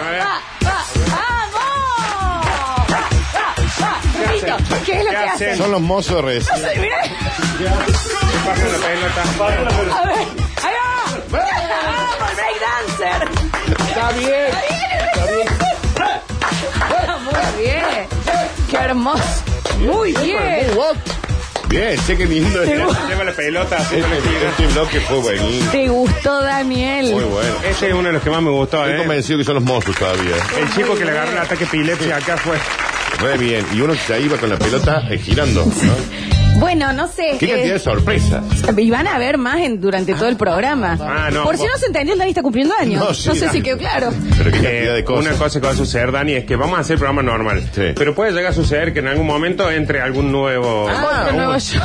Listo. 4.46 4.76
¿Qué 4.84 4.92
es 4.92 4.98
lo 5.04 5.10
que 5.10 5.10
¿Qué 5.10 5.16
hacen? 5.16 5.32
hacen? 5.48 5.56
Son 5.58 5.70
los 5.72 5.80
mozos 5.80 6.16
de 6.16 6.22
recién. 6.22 6.56
Sí, 6.56 6.80
mirá. 6.80 7.02
Pasa 8.44 8.64
la 8.66 8.78
pelota. 8.86 9.22
A 9.98 10.06
ver. 10.06 10.18
Ahí 10.62 10.74
va. 10.74 11.38
¡Vamos, 11.38 12.34
break 12.36 12.58
dancer! 12.98 13.28
Está 13.88 14.12
bien. 14.12 14.50
Muy 17.24 17.62
bien. 17.64 17.84
Qué 18.70 18.76
hermoso. 18.76 19.22
Muy 19.78 20.12
bien. 20.12 20.66
Bien, 21.68 21.98
che, 22.06 22.16
qué 22.16 22.26
lindo. 22.26 22.60
Te 22.62 22.72
Este, 22.74 22.84
gu- 22.84 23.08
Lleva 23.08 23.24
la 23.24 23.32
pelota, 23.32 23.76
haciendo 23.76 24.08
la 24.08 24.14
gira. 24.16 24.50
este 24.50 24.66
bloque 24.68 25.00
fue 25.00 25.18
buenísimo. 25.18 25.70
¿Te 25.72 25.88
gustó, 25.88 26.40
Daniel? 26.42 27.12
Muy 27.12 27.24
bueno. 27.24 27.54
Ese 27.64 27.88
es 27.88 27.92
uno 27.94 28.04
de 28.08 28.12
los 28.14 28.22
que 28.22 28.30
más 28.30 28.40
me 28.42 28.50
gustó, 28.50 28.78
Estoy 28.84 28.94
¿eh? 28.94 28.98
convencido 28.98 29.38
que 29.38 29.44
son 29.44 29.54
los 29.56 29.64
mozos 29.64 29.94
todavía. 29.96 30.36
El 30.58 30.72
chico 30.74 30.94
que 30.96 31.04
le 31.04 31.10
agarró 31.10 31.32
el 31.32 31.38
ataque 31.38 31.64
epilepsia 31.64 32.16
acá 32.16 32.36
fue. 32.36 32.56
Re 33.20 33.38
bien. 33.38 33.64
Y 33.74 33.80
uno 33.80 33.94
se 33.94 34.20
iba 34.20 34.36
con 34.36 34.48
la 34.48 34.58
pelota 34.58 35.06
eh, 35.10 35.18
girando. 35.18 35.64
¿no? 35.64 35.72
Bueno, 36.58 36.92
no 36.92 37.06
sé. 37.08 37.36
Qué 37.38 37.46
eh, 37.46 37.50
cantidad 37.50 37.74
de 37.74 37.78
sorpresas. 37.78 38.44
y 38.76 38.90
van 38.90 39.06
a 39.06 39.18
ver 39.18 39.36
más 39.38 39.58
en- 39.60 39.80
durante 39.80 40.14
todo 40.14 40.28
el 40.28 40.36
programa. 40.36 40.96
Ah, 41.00 41.30
no, 41.32 41.44
Por 41.44 41.56
si 41.56 41.64
no 41.64 41.76
se 41.78 41.86
entendió, 41.86 42.14
el 42.14 42.18
Dani 42.18 42.30
está 42.30 42.42
cumpliendo 42.42 42.74
años. 42.78 43.02
No, 43.04 43.14
sé 43.14 43.38
Dani. 43.46 43.52
si 43.52 43.62
quedó 43.62 43.76
claro. 43.78 44.10
Pero 44.38 44.50
qué 44.50 44.58
Eh, 44.58 44.62
cantidad 44.62 44.94
de 44.94 45.04
cosas. 45.04 45.26
Una 45.26 45.38
cosa 45.38 45.60
que 45.60 45.66
va 45.66 45.72
a 45.72 45.76
suceder, 45.76 46.12
Dani, 46.12 46.32
es 46.32 46.44
que 46.44 46.56
vamos 46.56 46.78
a 46.78 46.80
hacer 46.80 46.94
el 46.94 46.98
programa 46.98 47.22
normal. 47.22 47.62
Sí. 47.74 47.82
Pero 47.94 48.14
puede 48.14 48.32
llegar 48.32 48.52
a 48.52 48.54
suceder 48.54 48.92
que 48.92 49.00
en 49.00 49.08
algún 49.08 49.26
momento 49.26 49.70
entre 49.70 50.00
algún 50.00 50.32
nuevo. 50.32 50.88
Ah, 50.88 51.22
Otro 51.24 51.32
nuevo 51.36 51.52
uy. 51.54 51.60
show. 51.60 51.82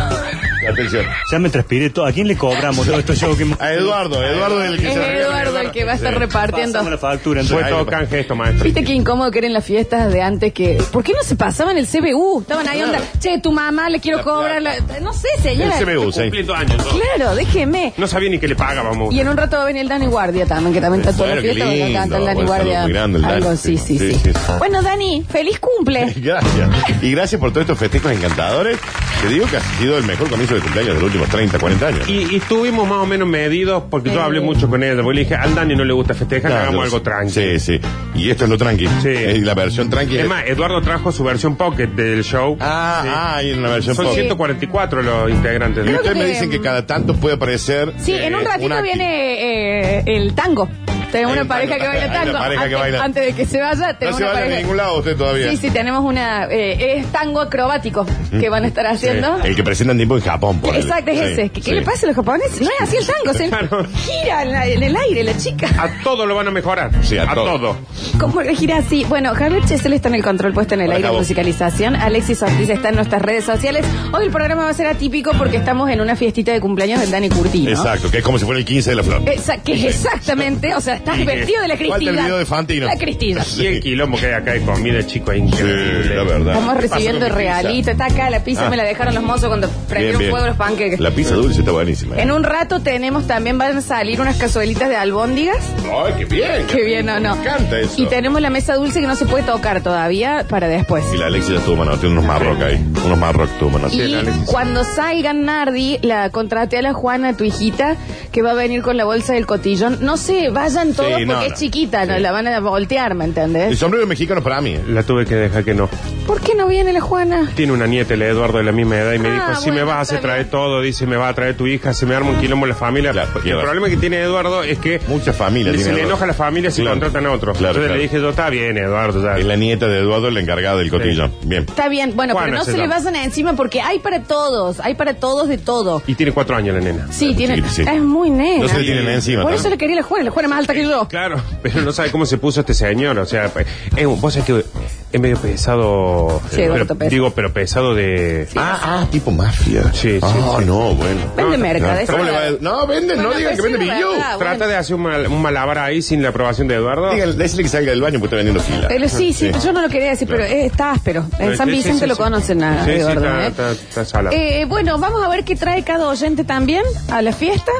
Atención. 0.70 1.06
Ya 1.32 1.40
me 1.40 1.50
transpiré 1.50 1.90
todo. 1.90 2.06
¿A 2.06 2.12
quién 2.12 2.28
le 2.28 2.38
cobramos 2.38 2.86
todo 2.86 3.00
esto 3.00 3.16
show 3.16 3.36
que 3.36 3.44
hemos- 3.44 3.60
A 3.60 3.74
Eduardo, 3.74 4.24
Eduardo 4.24 4.64
es 4.64 4.70
el 4.72 4.80
que 4.80 4.88
Es 4.90 4.94
se 4.94 5.18
Eduardo 5.22 5.58
el 5.60 5.72
que 5.72 5.84
va 5.86 5.94
a 5.94 5.96
estar 5.96 6.14
Sí. 6.14 6.20
repartiendo. 6.20 6.84
La 6.90 6.98
factura 6.98 7.44
Fue 7.44 7.64
todo 7.64 7.86
canje 7.86 8.20
esto, 8.22 8.36
maestro. 8.36 8.64
Viste 8.66 8.84
qué 8.84 8.94
incómodo 8.94 9.32
que 9.32 9.40
era 9.40 9.48
en 9.48 9.54
las 9.54 9.66
fiestas 9.66 10.12
de 10.14 10.22
antes 10.22 10.54
que... 10.54 10.82
¿Por 10.92 11.04
qué 11.04 11.14
no 11.14 11.24
se 11.24 11.36
pasaban 11.36 11.78
el 11.78 11.88
CBU? 11.88 12.42
Estaban 12.42 12.68
ahí 12.68 12.82
onda, 12.84 13.00
che, 13.20 13.40
tu 13.40 13.52
mamá 13.52 13.90
le 13.90 14.00
quiero 14.00 14.22
cobrar 14.24 14.61
la... 14.62 14.76
No 15.02 15.14
sé, 15.14 15.28
El 15.38 15.44
señora. 15.44 15.76
CBU, 15.80 16.12
sí. 16.12 16.22
Cumpliendo 16.22 16.56
años. 16.56 16.78
¿no? 16.78 17.00
Claro, 17.00 17.36
déjeme. 17.36 17.94
No 17.98 18.08
sabía 18.08 18.30
ni 18.30 18.40
que 18.40 18.48
le 18.48 18.56
pagábamos. 18.56 19.14
Y 19.14 19.20
en 19.20 19.28
un 19.28 19.38
rato 19.38 19.58
va 19.58 19.64
a 19.64 19.66
venir 19.66 19.82
el 19.84 19.88
Dani 19.90 20.06
Guardia 20.08 20.46
también, 20.46 20.74
que 20.74 20.82
también 20.82 21.02
está 21.02 21.14
toda 21.16 21.36
la 21.36 21.36
Bueno, 21.36 21.42
qué 21.42 21.54
fiesta. 21.54 21.66
porque 21.66 21.84
lindo. 21.86 22.00
canta 22.00 22.18
el 22.18 22.26
Dani 22.26 22.36
saludo 22.40 22.48
Guardia. 22.54 22.82
muy 22.84 22.92
grande, 22.94 23.18
el 23.18 23.22
Dani. 23.24 23.34
Algo, 23.36 23.56
sí, 23.56 23.78
sí, 23.78 23.98
Sí, 24.00 24.12
sí, 24.14 24.20
sí. 24.24 24.32
Bueno, 24.60 24.82
Dani, 24.82 25.24
feliz 25.30 25.60
cumple. 25.60 26.14
Gracias. 26.16 26.70
Y 27.02 27.12
gracias 27.12 27.40
por 27.40 27.50
todos 27.52 27.62
estos 27.62 27.78
festejos 27.80 28.12
encantadores. 28.12 28.78
Te 29.22 29.28
digo 29.30 29.46
que 29.48 29.58
ha 29.58 29.62
sido 29.80 29.98
el 29.98 30.04
mejor 30.06 30.30
comienzo 30.30 30.56
de 30.56 30.62
cumpleaños 30.62 30.96
de 30.96 31.00
los 31.02 31.04
últimos 31.04 31.30
30, 31.30 31.60
40 31.60 31.88
años. 31.88 32.10
Y, 32.10 32.34
y 32.34 32.36
estuvimos 32.38 32.88
más 32.88 33.00
o 33.00 33.06
menos 33.06 33.28
medidos 33.28 33.84
porque 33.90 34.12
yo 34.12 34.22
hablé 34.22 34.40
mucho 34.42 34.68
con 34.68 34.82
ella. 34.84 35.02
Porque 35.04 35.16
le 35.16 35.22
dije, 35.22 35.36
al 35.36 35.54
Dani 35.54 35.76
no 35.76 35.84
le 35.84 35.94
gusta 35.94 36.14
festejar, 36.16 36.50
Claro, 36.52 36.62
hagamos 36.70 36.80
yo 36.80 36.86
algo 36.86 37.02
tranqui. 37.04 37.32
Sí, 37.32 37.60
sí. 37.60 37.80
Y 38.16 38.30
esto 38.32 38.46
es 38.46 38.50
lo 38.50 38.58
tranqui. 38.58 38.88
Sí. 39.02 39.10
Es 39.10 39.42
la 39.44 39.54
versión 39.54 39.90
tranqui. 39.90 40.18
Es 40.18 40.28
más, 40.28 40.46
Eduardo 40.48 40.82
trajo 40.82 41.12
su 41.12 41.24
versión 41.24 41.56
pocket 41.56 41.88
del 41.90 42.24
show. 42.24 42.58
Ah, 42.60 43.02
Sí. 43.04 43.10
ah, 43.12 43.36
hay 43.36 43.52
una 43.52 43.70
versión 43.70 43.96
Son 43.96 44.06
pocket. 44.06 44.22
144 44.46 45.02
los 45.04 45.30
integrantes. 45.32 45.84
Y 45.84 45.88
Creo 45.88 45.98
ustedes 45.98 46.18
que- 46.18 46.24
me 46.24 46.30
dicen 46.30 46.50
que 46.50 46.62
cada 46.62 46.86
tanto 46.86 47.16
puede 47.16 47.36
aparecer. 47.36 47.94
Sí, 48.00 48.14
eh, 48.14 48.26
en 48.28 48.36
un 48.36 48.44
ratito 48.46 48.66
una- 48.66 48.82
viene 48.82 50.00
eh, 50.00 50.04
el 50.08 50.34
tango. 50.34 50.68
Tenemos 51.12 51.34
una 51.34 51.42
un 51.44 51.48
pareja 51.48 51.76
que 51.78 51.88
baila 51.88 52.12
tango. 52.14 52.34
pareja 52.38 52.62
que 52.62 52.66
antes, 52.76 52.80
baila. 52.80 53.04
antes 53.04 53.26
de 53.26 53.34
que 53.34 53.46
se 53.46 53.60
vaya, 53.62 53.88
No 53.88 53.96
tenemos 53.98 54.18
se 54.18 54.24
una 54.24 54.32
vaya 54.34 54.40
a 54.42 54.44
pareja. 54.46 54.62
ningún 54.62 54.78
lado 54.78 54.98
usted 55.00 55.18
todavía. 55.18 55.50
Sí, 55.52 55.58
sí, 55.58 55.70
tenemos 55.72 56.04
una. 56.04 56.46
eh, 56.50 56.98
es 57.00 57.06
tango 57.12 57.42
acrobático 57.42 58.06
que 58.32 58.50
van 58.50 58.64
a 58.64 58.68
estar 58.68 58.86
haciendo. 58.88 59.38
El 59.44 59.56
que 59.56 59.64
presentan 59.64 59.98
tiempo 59.98 60.16
en 60.16 60.22
Japón, 60.24 60.60
por 60.60 60.76
Exacto, 60.76 61.12
es 61.12 61.20
ese. 61.20 61.50
¿Qué, 61.50 61.62
qué 61.62 61.74
le 61.74 61.82
pasa 61.82 62.06
a 62.06 62.08
los 62.08 62.16
japoneses? 62.16 62.62
No 62.62 62.70
es 62.70 62.82
así 62.82 62.98
el 62.98 63.06
tango, 63.08 63.34
se 63.38 63.48
Claro. 63.50 63.86
gira 64.06 64.44
en, 64.44 64.52
la- 64.52 64.68
en 64.68 64.84
el 64.84 64.96
aire 64.96 65.24
la 65.24 65.38
chica. 65.38 65.68
A 65.78 65.90
todo 66.04 66.26
lo 66.26 66.36
van 66.36 66.48
a 66.48 66.52
mejorar. 66.52 66.92
Sí, 67.04 67.18
a 67.18 67.26
todo. 67.34 67.46
todo. 67.60 67.78
¿Cómo 68.20 68.40
que 68.42 68.56
gira 68.56 68.78
así? 68.78 69.06
Bueno, 69.10 69.34
Javier 69.36 69.66
Chesel 69.66 69.94
está 69.94 70.08
en 70.10 70.16
el 70.16 70.24
control 70.24 70.54
puesto 70.54 70.76
en 70.76 70.82
el 70.82 70.88
Hola, 70.88 70.96
aire 70.96 71.04
de 71.04 71.08
Javo. 71.10 71.20
musicalización. 71.20 71.96
Alexis 71.96 72.42
Ortiz 72.42 72.70
está 72.70 72.90
en 72.90 72.96
nuestras 72.96 73.22
redes 73.22 73.44
sociales. 73.46 73.86
Hoy 74.14 74.26
el 74.26 74.32
programa 74.32 74.64
va 74.64 74.70
a 74.70 74.74
ser 74.74 74.88
atípico 74.88 75.32
porque 75.38 75.58
estamos 75.58 75.90
en 75.90 76.00
una 76.02 76.16
fiestita 76.16 76.52
de 76.52 76.60
cumpleaños 76.62 77.00
del 77.02 77.12
Dani 77.12 77.30
Curtino. 77.30 77.70
Exacto, 77.70 78.10
que 78.12 78.20
es 78.20 78.24
como 78.24 78.38
si 78.40 78.46
fuera 78.46 78.60
el 78.60 78.66
15 78.66 78.90
de 78.92 78.96
la 78.96 79.04
flor. 79.04 79.22
Esa- 79.30 79.58
que 79.58 79.74
es 79.74 79.96
exactamente, 79.96 80.74
o 80.76 80.82
sea, 80.82 80.96
estás 81.02 81.20
Y 81.20 81.26
que 81.26 81.36
vestido 81.36 81.62
de 81.62 81.68
la 81.68 81.76
falta 81.76 81.84
el 81.94 81.98
Cristina. 81.98 82.22
video 82.24 82.38
de 82.38 82.46
Fantino. 82.46 82.86
La 82.86 82.98
Cristina. 82.98 83.46
Y 83.58 83.66
el 83.66 83.80
quilombo 83.82 84.18
que 84.18 84.26
hay 84.28 84.34
acá 84.34 84.54
de 84.54 84.62
comida, 84.62 85.06
chico, 85.06 85.32
es 85.32 85.40
increíble. 85.40 86.04
Sí, 86.04 86.10
la 86.10 86.24
verdad. 86.24 86.54
Estamos 86.54 86.76
¿Qué 86.76 86.82
pasa 86.88 86.96
recibiendo 86.96 87.28
con 87.28 87.38
mi 87.38 87.44
pizza? 87.44 87.58
regalito. 87.62 87.92
Está 87.92 88.06
acá 88.06 88.30
la 88.30 88.44
pizza, 88.44 88.68
Ah. 88.68 88.70
me 88.70 88.78
la 88.78 88.84
dejaron 88.84 89.14
los 89.16 89.24
mozos 89.24 89.48
cuando 89.48 89.70
prendieron 89.90 90.20
Bien, 90.20 90.20
bien. 90.20 90.32
fuego 90.32 90.46
los 90.48 90.56
panqueques. 90.58 91.00
La 91.00 91.12
pizza 91.12 91.36
dulce 91.36 91.60
está 91.60 91.72
buenísima. 91.72 92.16
En 92.18 92.32
un 92.32 92.44
rato 92.44 92.80
tenemos 92.80 93.28
también, 93.28 93.58
van 93.58 93.76
a 93.78 93.82
salir 93.82 94.22
unas 94.22 94.38
cazuelitas 94.38 94.88
de 94.90 94.96
albóndigas. 94.96 95.58
¡Ay, 96.06 96.14
qué 96.20 96.26
bien! 96.26 96.68
Qué 96.68 96.84
bien, 96.86 97.10
¿o 97.10 97.20
no? 97.20 97.36
Me 97.36 97.42
encanta 97.42 97.80
eso. 97.80 97.94
Y 98.02 98.06
tenemos 98.06 98.40
la 98.42 98.50
mesa 98.50 98.76
dulce 98.76 99.02
que 99.02 99.08
no 99.08 99.16
se 99.16 99.26
puede 99.26 99.44
tocar 99.44 99.82
todavía 99.82 100.46
para 100.48 100.68
después. 100.68 101.04
Y 101.14 101.18
la 101.18 101.26
Alexia 101.28 101.54
ya 101.56 101.60
estuvo 101.60 101.76
mano, 101.78 101.98
tiene 101.98 102.14
unos 102.14 102.26
marroc 102.26 102.62
ahí. 102.62 102.84
Unos 103.06 103.18
marroc 103.18 103.50
tuvo 103.60 103.72
mano. 103.72 103.88
Y 103.92 104.02
Alexis. 104.14 104.44
cuando 104.46 104.84
salgan 104.84 105.44
Nardi, 105.46 105.98
la 106.02 106.30
contraté 106.30 106.78
a 106.78 106.82
la 106.82 106.94
Juana, 106.94 107.36
tu 107.36 107.44
hijita, 107.44 107.96
que 108.32 108.42
va 108.42 108.52
a 108.52 108.54
venir 108.54 108.82
con 108.84 108.98
la 108.98 109.04
bolsa 109.06 109.34
del 109.34 109.46
cotillón. 109.48 109.98
No 110.02 110.18
sé, 110.18 110.50
vayan 110.50 110.91
todos 110.94 111.14
Sí, 111.18 111.26
no, 111.26 111.34
porque 111.34 111.48
no. 111.50 111.54
es 111.54 111.60
chiquita, 111.60 112.06
Sí. 112.06 112.22
la 112.22 112.32
van 112.32 112.48
a 112.48 112.60
voltear, 112.60 113.14
¿me 113.16 113.26
El 113.26 113.30
entendés? 113.32 113.78
sombrero 113.80 114.06
mexicano 114.08 114.42
para 114.42 114.62
mí. 114.62 114.72
¿eh? 114.76 114.84
La 114.88 115.04
tuve 115.04 115.26
que 115.26 115.36
dejar 115.36 115.64
que 115.64 115.74
no. 115.74 115.90
¿Por 116.28 116.42
qué 116.42 116.56
no 116.56 116.68
viene 116.68 116.94
la 116.94 117.02
Juana? 117.02 117.52
Tiene 117.56 117.74
una 117.74 117.88
nieta, 117.88 118.14
el 118.14 118.22
Eduardo, 118.22 118.58
de 118.60 118.64
la 118.64 118.72
misma 118.72 118.98
edad, 118.98 119.14
y 119.14 119.20
me 119.20 119.30
Ah, 119.30 119.48
dijo, 119.50 119.62
si 119.62 119.66
me 119.72 119.84
bueno, 119.84 119.88
vas 119.98 120.12
a 120.12 120.16
está 120.16 120.22
traer 120.22 120.40
bien. 120.44 120.52
todo, 120.52 120.82
dice, 120.82 121.06
me 121.06 121.16
va 121.18 121.28
a 121.30 121.34
traer 121.34 121.56
tu 121.58 121.68
hija, 121.68 121.94
se 121.94 122.06
me 122.06 122.16
arma 122.16 122.30
un 122.32 122.40
quilombo 122.40 122.66
en 122.66 122.70
la 122.70 122.76
familia. 122.76 123.12
Claro, 123.12 123.30
Porque 123.34 123.50
claro. 123.50 123.60
el 123.62 123.66
problema 123.66 123.90
que 123.90 123.98
tiene 123.98 124.22
Eduardo 124.22 124.64
es 124.64 124.78
que 124.80 125.02
Muchas 125.08 125.36
familias 125.36 125.76
se 125.76 125.78
le 125.84 125.90
Eduardo. 125.90 126.08
enoja 126.08 126.24
a 126.24 126.28
la 126.28 126.34
familia 126.34 126.72
si 126.72 126.82
Claro. 126.82 127.00
contratan 127.00 127.26
a 127.26 127.32
otro. 127.32 127.54
Claro, 127.54 127.70
Entonces 127.76 127.82
claro. 127.84 127.96
le 127.96 128.02
dije 128.04 128.22
yo, 128.22 128.30
está 128.30 128.50
bien, 128.50 128.78
Eduardo, 128.78 129.24
ya. 129.24 129.38
Es 129.38 129.46
la 129.46 129.56
nieta 129.56 129.88
de 129.88 130.00
Eduardo, 130.00 130.30
la 130.32 130.40
encargada 130.40 130.78
del 130.78 130.90
cotillón. 130.90 131.32
Bien. 131.44 131.64
Está 131.68 131.90
bien, 131.90 132.14
bueno, 132.16 132.34
Juana 132.34 132.46
pero 132.48 132.58
no 132.60 132.64
se 132.66 132.72
se 132.72 132.78
le 132.78 132.84
llama. 132.84 132.96
vayan 133.00 133.16
encima 133.16 133.54
porque 133.56 133.82
hay 133.82 134.00
para 134.00 134.22
todos, 134.24 134.80
hay 134.80 134.96
para 134.96 135.16
todos 135.16 135.48
de 135.50 135.58
todo. 135.58 136.02
Y 136.08 136.16
tiene 136.16 136.32
cuatro 136.32 136.56
años 136.56 136.76
la 136.76 136.82
nena. 136.82 137.08
Sí, 137.12 137.34
tiene, 137.36 137.62
sí. 137.70 137.82
es 137.82 138.02
muy 138.02 138.30
nena. 138.30 138.64
No 138.64 138.70
se 138.70 138.80
le 138.80 138.84
tienen 138.86 139.08
encima. 139.10 139.42
Por 139.44 139.54
eso 139.54 139.70
le 139.70 139.78
quería 139.78 139.96
la 139.96 140.04
Juana, 140.04 140.26
la 140.26 140.32
Juana 140.32 140.48
más 140.48 140.60
alta 140.60 140.74
que 140.74 140.81
yo. 140.84 141.08
Claro, 141.08 141.42
pero 141.62 141.82
no 141.82 141.92
sabe 141.92 142.12
cómo 142.12 142.26
se 142.26 142.38
puso 142.38 142.62
este 142.62 142.74
señor. 142.74 143.18
O 143.20 143.26
sea, 143.26 143.52
es, 143.96 144.06
un- 144.06 144.20
vos 144.22 144.34
sabés 144.34 144.46
que 144.48 144.66
es 145.12 145.20
medio 145.22 145.38
pesado. 145.38 146.42
Sí, 146.50 146.58
pero- 146.58 146.86
pesa. 146.88 147.10
Digo, 147.10 147.32
pero 147.32 147.54
pesado 147.54 147.96
de. 147.96 148.48
Ah, 148.56 148.80
ah, 149.02 149.08
tipo 149.12 149.32
mafia. 149.32 149.84
Sí, 149.94 150.20
sí, 150.20 150.20
Ah, 150.22 150.58
sí. 150.60 150.66
no, 150.66 150.96
bueno. 150.96 151.22
Vende 151.36 151.58
No, 151.58 151.64
merca, 151.64 152.00
¿Cómo 152.12 152.24
le 152.24 152.32
va 152.32 152.40
a- 152.40 152.52
No, 152.60 152.88
vende, 152.88 153.16
no 153.18 153.34
digan 153.34 153.56
que 153.56 153.62
pues 153.62 153.72
vende 153.72 153.86
sí, 153.88 153.92
Billu. 153.92 154.12
verdad. 154.12 154.38
Trata 154.38 154.58
bueno. 154.58 154.68
de 154.68 154.76
hacer 154.78 154.96
un, 154.96 155.02
mal- 155.04 155.28
un 155.28 155.42
malabar 155.42 155.78
ahí 155.80 156.02
sin 156.02 156.22
la 156.24 156.30
aprobación 156.30 156.68
de 156.68 156.76
Eduardo. 156.76 157.12
Decirle 157.16 157.64
que 157.64 157.70
salga 157.70 157.92
del 157.92 158.02
baño 158.02 158.20
porque 158.20 158.36
está 158.36 158.44
vendiendo 158.44 158.62
fila. 158.62 158.88
Pero 158.88 159.10
sí, 159.10 159.34
sí, 159.34 159.52
yo 159.64 159.74
no 159.74 159.82
lo 159.82 159.90
quería 159.90 160.10
decir, 160.12 160.28
pero 160.28 160.44
eh, 160.44 160.66
está 160.66 160.92
áspero. 160.92 161.26
En 161.40 161.58
San 161.58 161.68
sí, 161.68 161.74
Vicente 161.76 162.02
sí, 162.02 162.08
lo 162.08 162.16
conocen 162.18 162.64
a 162.64 162.88
Eduardo, 162.90 163.26
está- 163.26 163.44
¿eh? 163.44 163.48
está- 163.48 163.72
está 163.72 164.06
salado. 164.06 164.36
Eh, 164.36 164.66
bueno, 164.68 164.98
vamos 164.98 165.24
a 165.24 165.30
ver 165.30 165.44
qué 165.44 165.56
trae 165.56 165.84
cada 165.84 166.08
oyente 166.08 166.44
también 166.44 166.84
a 167.10 167.22
la 167.22 167.34
fiesta. 167.34 167.72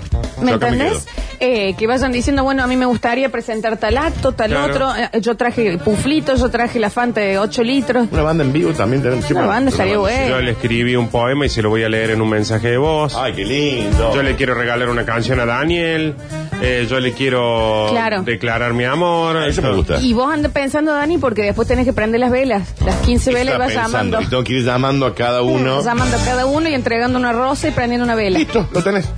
¿Me 0.42 0.52
Yo 0.52 0.58
acá 0.58 0.68
me 0.68 0.74
entendés? 0.74 1.06
Eh, 1.44 1.74
que 1.76 1.88
vayan 1.88 2.12
diciendo, 2.12 2.44
bueno, 2.44 2.64
a 2.64 2.68
mí 2.68 2.78
me 2.78 2.86
gustaría 2.86 3.30
presentar 3.30 3.76
tal 3.78 3.98
acto, 3.98 4.32
tal 4.34 4.52
Claro. 4.52 4.72
otro. 4.74 4.96
Eh, 4.96 5.22
yo 5.22 5.36
traje 5.36 5.80
puflito, 5.80 6.36
yo 6.36 6.50
traje 6.50 6.80
la 6.80 6.92
Fanta 6.92 7.20
de 7.20 7.40
8 7.40 7.64
litros. 7.64 8.08
Una 8.12 8.22
banda 8.22 8.44
en 8.44 8.54
vivo 8.54 8.72
también 8.74 9.02
tenemos. 9.02 9.30
Una 9.32 9.48
banda 9.48 9.72
estaría. 9.72 9.96
Yo 9.96 10.40
le 10.40 10.52
escribí 10.52 10.96
un 10.96 11.08
poema 11.08 11.48
y 11.48 11.50
se 11.50 11.64
lo 11.64 11.70
voy 11.70 11.84
a 11.84 11.90
leer 11.90 12.12
en 12.12 12.22
un 12.22 12.30
mensaje 12.30 12.70
de 12.70 12.78
voz. 12.78 13.16
Ay, 13.16 13.34
qué 13.34 13.44
lindo. 13.44 14.14
Yo 14.14 14.22
le 14.22 14.36
quiero 14.36 14.54
regalar 14.54 14.88
una 14.90 15.04
canción 15.04 15.40
a 15.40 15.48
Daniel. 15.48 16.14
Eh, 16.62 16.86
yo 16.88 17.00
le 17.00 17.12
quiero 17.14 17.88
Claro. 17.90 18.22
declarar 18.22 18.74
mi 18.74 18.84
amor. 18.84 19.36
Ah, 19.38 19.48
Eso 19.48 19.64
me 19.64 19.74
gusta. 19.74 20.00
Y 20.00 20.14
vos 20.14 20.32
andas 20.32 20.52
pensando, 20.52 20.94
Dani, 20.94 21.18
porque 21.18 21.42
después 21.42 21.68
tenés 21.68 21.86
que 21.86 21.94
prender 21.94 22.20
las 22.20 22.30
velas. 22.30 22.72
Las 22.86 22.98
15 22.98 23.34
velas 23.34 23.56
y 23.56 23.58
vas 23.58 23.68
pensando, 23.70 23.98
llamando. 23.98 24.22
Y 24.22 24.26
tengo 24.28 24.44
que 24.44 24.54
ir 24.54 24.64
llamando 24.64 25.08
a 25.08 25.16
cada 25.16 25.42
uno. 25.42 25.82
Llamando 25.84 26.18
a 26.18 26.24
cada 26.24 26.46
uno 26.46 26.70
y 26.70 26.76
entregando 26.76 27.18
una 27.18 27.34
rosa 27.34 27.68
y 27.68 27.72
prendiendo 27.72 28.04
una 28.06 28.14
vela. 28.14 28.38
Listo, 28.38 28.68
lo 28.72 28.84
tenés. 28.84 29.10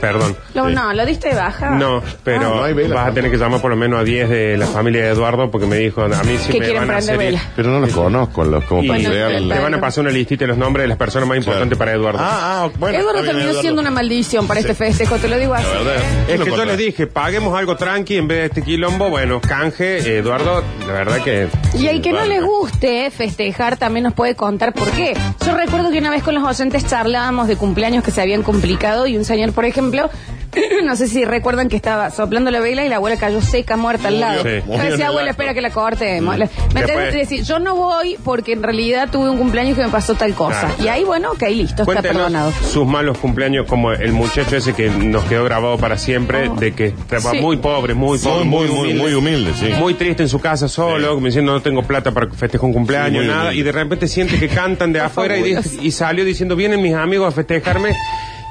Perdón. 0.00 0.36
Lo-. 0.54 0.68
No, 0.68 0.92
lo 0.92 1.06
diste 1.06 1.28
de 1.30 1.34
baja. 1.34 1.70
No, 1.70 2.02
pero 2.24 2.36
Ah, 2.46 2.48
no 2.56 2.64
hay 2.64 2.74
vela, 2.74 2.94
vas 2.94 3.08
a 3.08 3.12
tener 3.12 3.30
que 3.30 3.36
llamar 3.38 3.60
por 3.60 3.70
lo 3.70 3.76
menos 3.76 4.00
a 4.00 4.04
10 4.04 4.28
de 4.28 4.56
la 4.56 4.66
familia 4.66 5.04
de 5.04 5.10
Eduardo 5.10 5.50
porque 5.50 5.66
me 5.66 5.76
dijo, 5.76 6.02
a 6.02 6.08
mí 6.08 6.36
sí 6.38 6.52
Que 6.52 6.58
me 6.60 6.64
quieren 6.66 6.86
van 6.86 6.90
a 6.90 6.96
prender 6.98 6.98
hacer 6.98 7.14
ir. 7.14 7.18
vela. 7.38 7.40
Pero 7.56 7.70
no 7.70 7.80
los 7.80 7.90
conozco, 7.90 8.44
los 8.44 8.64
como 8.64 8.82
Y 8.84 8.88
para 8.88 9.00
Bueno, 9.08 9.54
te 9.54 9.60
van 9.60 9.74
a 9.74 9.80
pasar 9.80 10.02
una 10.02 10.10
listita 10.12 10.44
de 10.44 10.48
los 10.48 10.58
nombres 10.58 10.84
de 10.84 10.88
las 10.88 10.98
personas 10.98 11.28
más 11.28 11.38
importantes 11.38 11.76
para 11.78 11.92
Eduardo. 11.92 12.18
Ah, 12.20 12.64
ah, 12.64 12.70
bueno. 12.78 12.98
Eduardo 12.98 13.20
está 13.20 13.22
bien, 13.22 13.26
terminó 13.26 13.42
Eduardo. 13.50 13.60
siendo 13.62 13.80
una 13.80 13.90
maldición 13.90 14.46
para 14.46 14.60
Sí. 14.60 14.66
este 14.68 14.74
festejo, 14.84 15.16
te 15.16 15.28
lo 15.28 15.38
digo 15.38 15.54
así. 15.54 15.66
La 15.72 15.82
verdad. 15.82 16.04
Es 16.28 16.40
que 16.40 16.50
yo 16.50 16.64
les 16.64 16.76
dije, 16.78 17.06
paguemos 17.06 17.56
algo 17.58 17.76
tranqui 17.76 18.16
en 18.16 18.28
vez 18.28 18.38
de 18.38 18.44
este 18.46 18.62
quilombo. 18.62 19.08
Bueno, 19.10 19.40
canje, 19.40 19.98
eh, 19.98 20.18
Eduardo, 20.18 20.62
la 20.86 20.92
verdad 20.92 21.18
que... 21.22 21.48
Y 21.78 21.88
al 21.88 22.00
que 22.02 22.12
no 22.12 22.24
le 22.24 22.40
guste 22.40 23.10
festejar 23.10 23.76
también 23.76 24.04
nos 24.04 24.14
puede 24.14 24.34
contar 24.34 24.72
por 24.72 24.90
qué. 24.90 25.14
Yo 25.46 25.54
recuerdo 25.56 25.90
que 25.90 25.98
una 25.98 26.10
vez 26.10 26.22
con 26.22 26.34
los 26.34 26.44
oyentes 26.44 26.86
charlábamos 26.86 27.48
de 27.48 27.56
cumpleaños 27.56 28.02
que 28.02 28.10
se 28.10 28.20
habían 28.20 28.42
complicado 28.42 29.06
y 29.06 29.16
un 29.16 29.24
señor, 29.24 29.52
por 29.52 29.64
ejemplo, 29.64 29.85
no 30.84 30.96
sé 30.96 31.06
si 31.08 31.24
recuerdan 31.24 31.68
que 31.68 31.76
estaba 31.76 32.10
soplando 32.10 32.50
la 32.50 32.60
vela 32.60 32.84
y 32.84 32.88
la 32.88 32.96
abuela 32.96 33.16
cayó 33.18 33.40
seca, 33.42 33.76
muerta 33.76 34.08
al 34.08 34.20
lado. 34.20 34.42
Bien 34.44 34.62
decía, 34.66 34.94
el 34.94 35.02
abuela, 35.02 35.30
acto". 35.30 35.42
espera 35.42 35.54
que 35.54 35.60
la 35.60 35.70
cortemos. 35.70 36.36
¿Me 36.38 36.80
entendés? 36.80 37.08
Es 37.08 37.28
decir, 37.28 37.42
yo 37.44 37.58
no 37.58 37.74
voy 37.76 38.16
porque 38.24 38.52
en 38.52 38.62
realidad 38.62 39.08
tuve 39.10 39.28
un 39.28 39.36
cumpleaños 39.36 39.76
que 39.76 39.84
me 39.84 39.90
pasó 39.90 40.14
tal 40.14 40.32
cosa. 40.34 40.60
Claro. 40.60 40.74
Y 40.82 40.88
ahí, 40.88 41.04
bueno, 41.04 41.32
ok, 41.32 41.42
listo, 41.50 41.82
está 41.82 42.00
perdonado. 42.00 42.52
sus 42.52 42.86
malos 42.86 43.18
cumpleaños 43.18 43.66
como 43.66 43.92
el 43.92 44.12
muchacho 44.12 44.56
ese 44.56 44.72
que 44.72 44.88
nos 44.88 45.24
quedó 45.24 45.44
grabado 45.44 45.76
para 45.76 45.98
siempre, 45.98 46.48
de 46.58 46.72
que 46.72 46.86
estaba 46.86 47.32
Sí. 47.32 47.38
muy 47.40 47.58
pobre, 47.58 47.92
muy 47.94 48.16
Muy, 48.16 48.18
pobre, 48.18 48.44
muy, 48.44 48.66
muy, 48.68 48.78
humilde. 48.78 49.00
muy 49.02 49.14
humilde, 49.14 49.52
sí. 49.54 49.66
Muy 49.78 49.94
triste 49.94 50.22
en 50.22 50.28
su 50.28 50.38
casa 50.40 50.68
solo, 50.68 51.08
Sí. 51.08 51.14
como 51.14 51.26
diciendo 51.26 51.52
no 51.52 51.60
tengo 51.60 51.82
plata 51.82 52.12
para 52.12 52.30
festejar 52.30 52.64
un 52.66 52.72
cumpleaños, 52.72 53.22
Sí, 53.24 53.28
nada, 53.28 53.42
humilde. 53.46 53.60
y 53.60 53.62
de 53.62 53.72
repente 53.72 54.08
siente 54.08 54.38
que 54.38 54.48
cantan 54.48 54.92
de 54.92 55.00
afuera 55.00 55.36
y, 55.36 55.54
y 55.82 55.90
salió 55.90 56.24
diciendo 56.24 56.56
vienen 56.56 56.80
mis 56.80 56.94
amigos 56.94 57.28
a 57.28 57.30
festejarme 57.32 57.90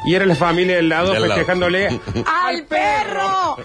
y 0.05 0.13
era 0.15 0.25
la 0.25 0.35
familia 0.35 0.75
del 0.77 0.89
lado 0.89 1.11
Del 1.13 1.21
lado. 1.23 1.33
festejándole 1.35 1.87
¡Al 2.45 2.63
perro! 2.63 3.57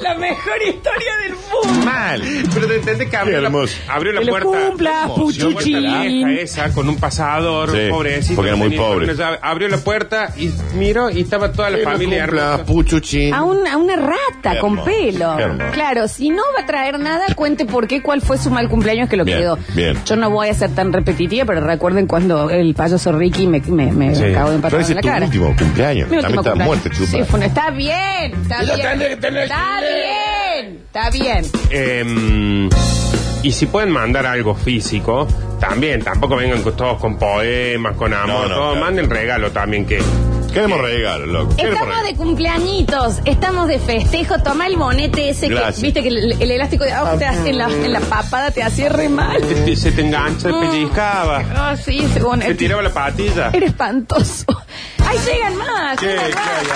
La 0.00 0.14
mejor 0.14 0.62
historia 0.66 1.12
del 1.24 1.32
mundo. 1.32 1.84
Mal. 1.84 2.22
Pero 2.54 2.66
te 2.66 2.76
entendés 2.76 3.10
que 3.10 3.16
abrió 3.16 3.36
Qué 3.36 3.40
la, 3.42 3.48
hermoso. 3.48 3.76
abrió 3.88 4.12
la 4.12 4.20
Que 4.20 4.26
lo 4.26 4.32
puerta. 4.32 4.48
cumpla, 4.68 5.02
Emoción, 5.04 5.48
La 5.48 5.54
puerta 5.54 5.68
vieja 5.68 5.98
puchuchín. 5.98 6.28
esa 6.38 6.72
con 6.72 6.88
un 6.88 6.96
pasador, 6.96 7.70
Sí, 7.72 7.78
pobrecito. 7.90 8.34
porque 8.36 8.48
era 8.48 8.56
muy 8.56 8.68
tenía 8.70 8.86
pobre. 8.86 9.04
una 9.04 9.12
llave. 9.14 9.38
Abrió 9.42 9.68
la 9.68 9.78
puerta 9.78 10.32
y 10.38 10.50
miró 10.76 11.10
y 11.10 11.20
estaba 11.20 11.52
toda 11.52 11.70
la 11.70 11.78
familia 11.84 12.22
cumpla, 12.24 12.42
hermosa. 12.42 12.64
Puchuchín. 12.64 13.34
A, 13.34 13.42
un- 13.42 13.66
a 13.66 13.76
una 13.76 13.96
rata 13.96 14.58
con 14.60 14.82
pelo. 14.84 15.38
hermoso. 15.38 15.70
Claro, 15.72 16.08
si 16.08 16.30
no 16.30 16.42
va 16.56 16.62
a 16.62 16.66
traer 16.66 16.98
nada, 16.98 17.26
cuente 17.34 17.66
por 17.66 17.86
qué, 17.86 18.02
cuál 18.02 18.22
fue 18.22 18.38
su 18.38 18.50
mal 18.50 18.68
cumpleaños 18.68 19.08
que 19.08 19.16
lo 19.16 19.24
Bien, 19.24 19.38
quedó. 19.38 19.58
bien. 19.74 19.98
Yo 20.06 20.16
no 20.16 20.30
voy 20.30 20.48
a 20.48 20.54
ser 20.54 20.70
tan 20.74 20.92
repetitiva, 20.92 21.44
pero 21.44 21.60
recuerden 21.60 22.06
cuando 22.06 22.48
el 22.50 22.74
payaso 22.74 23.12
Ricky 23.12 23.46
me, 23.46 23.60
me, 23.60 23.92
me 23.92 24.14
Sí. 24.14 24.24
acabó 24.24 24.50
de 24.50 24.56
empatar 24.56 24.70
Pero 24.78 24.82
ese 24.82 24.92
en 24.92 24.96
la 24.96 25.00
es 25.00 25.04
tu 25.06 25.12
cara. 25.12 25.26
último 25.26 25.54
cumpleaños. 25.82 26.08
Mi 26.08 26.20
También 26.20 26.38
último 26.38 26.74
está 26.74 26.90
chupa. 26.90 27.06
Sí, 27.10 27.24
fue 27.24 27.46
está 27.46 27.70
bien, 27.70 28.34
está 28.42 28.60
que 29.08 29.16
tener 29.16 29.42
Está 29.44 29.80
bien, 29.80 30.78
está 30.86 31.10
bien. 31.10 31.44
Em, 31.70 32.70
y 33.42 33.52
si 33.52 33.66
pueden 33.66 33.90
mandar 33.90 34.26
algo 34.26 34.54
físico, 34.54 35.26
también, 35.60 36.02
tampoco 36.02 36.36
vengan 36.36 36.62
con- 36.62 36.76
todos 36.76 36.98
con 37.00 37.18
poemas, 37.18 37.96
con 37.96 38.12
amor, 38.14 38.26
No, 38.28 38.42
no, 38.48 38.54
todo, 38.54 38.70
claro. 38.72 38.80
manden 38.86 39.10
regalo 39.10 39.50
también 39.50 39.86
que 39.86 40.00
Queremos 40.52 40.82
regalos, 40.82 41.28
loco. 41.28 41.56
Queremos 41.56 41.78
Estamos 41.80 41.96
de 41.96 42.02
regalos. 42.10 42.18
cumpleañitos, 42.26 43.20
estamos 43.24 43.68
de 43.68 43.78
festejo. 43.78 44.38
Toma 44.42 44.66
el 44.66 44.76
monete 44.76 45.30
ese 45.30 45.48
Gracias. 45.48 45.76
que, 45.76 45.80
viste 45.82 46.02
que 46.02 46.08
el, 46.08 46.32
el 46.42 46.50
elástico 46.50 46.84
de 46.84 46.92
abajo 46.92 47.16
te 47.16 47.24
hace- 47.24 47.48
en, 47.48 47.56
la, 47.58 47.70
en 47.70 47.90
la 47.90 48.00
papada 48.00 48.50
te 48.50 48.62
hacía 48.62 48.90
re 48.90 49.08
mal. 49.08 49.40
te- 49.40 49.54
te- 49.54 49.76
se 49.76 49.92
te 49.92 50.02
engancha, 50.02 50.48
te 50.48 50.52
pellizcaba, 50.54 51.42
Ah, 51.54 51.74
sí, 51.82 52.06
según 52.12 52.40
te 52.40 52.54
tiraba 52.54 52.82
la 52.82 52.90
patilla. 52.90 53.48
Era 53.50 53.64
espantoso. 53.64 54.44
¡Ay, 55.12 55.18
llegan 55.26 55.56
más! 55.58 55.98
¿Qué, 55.98 56.06
qué 56.06 56.14
hay. 56.14 56.66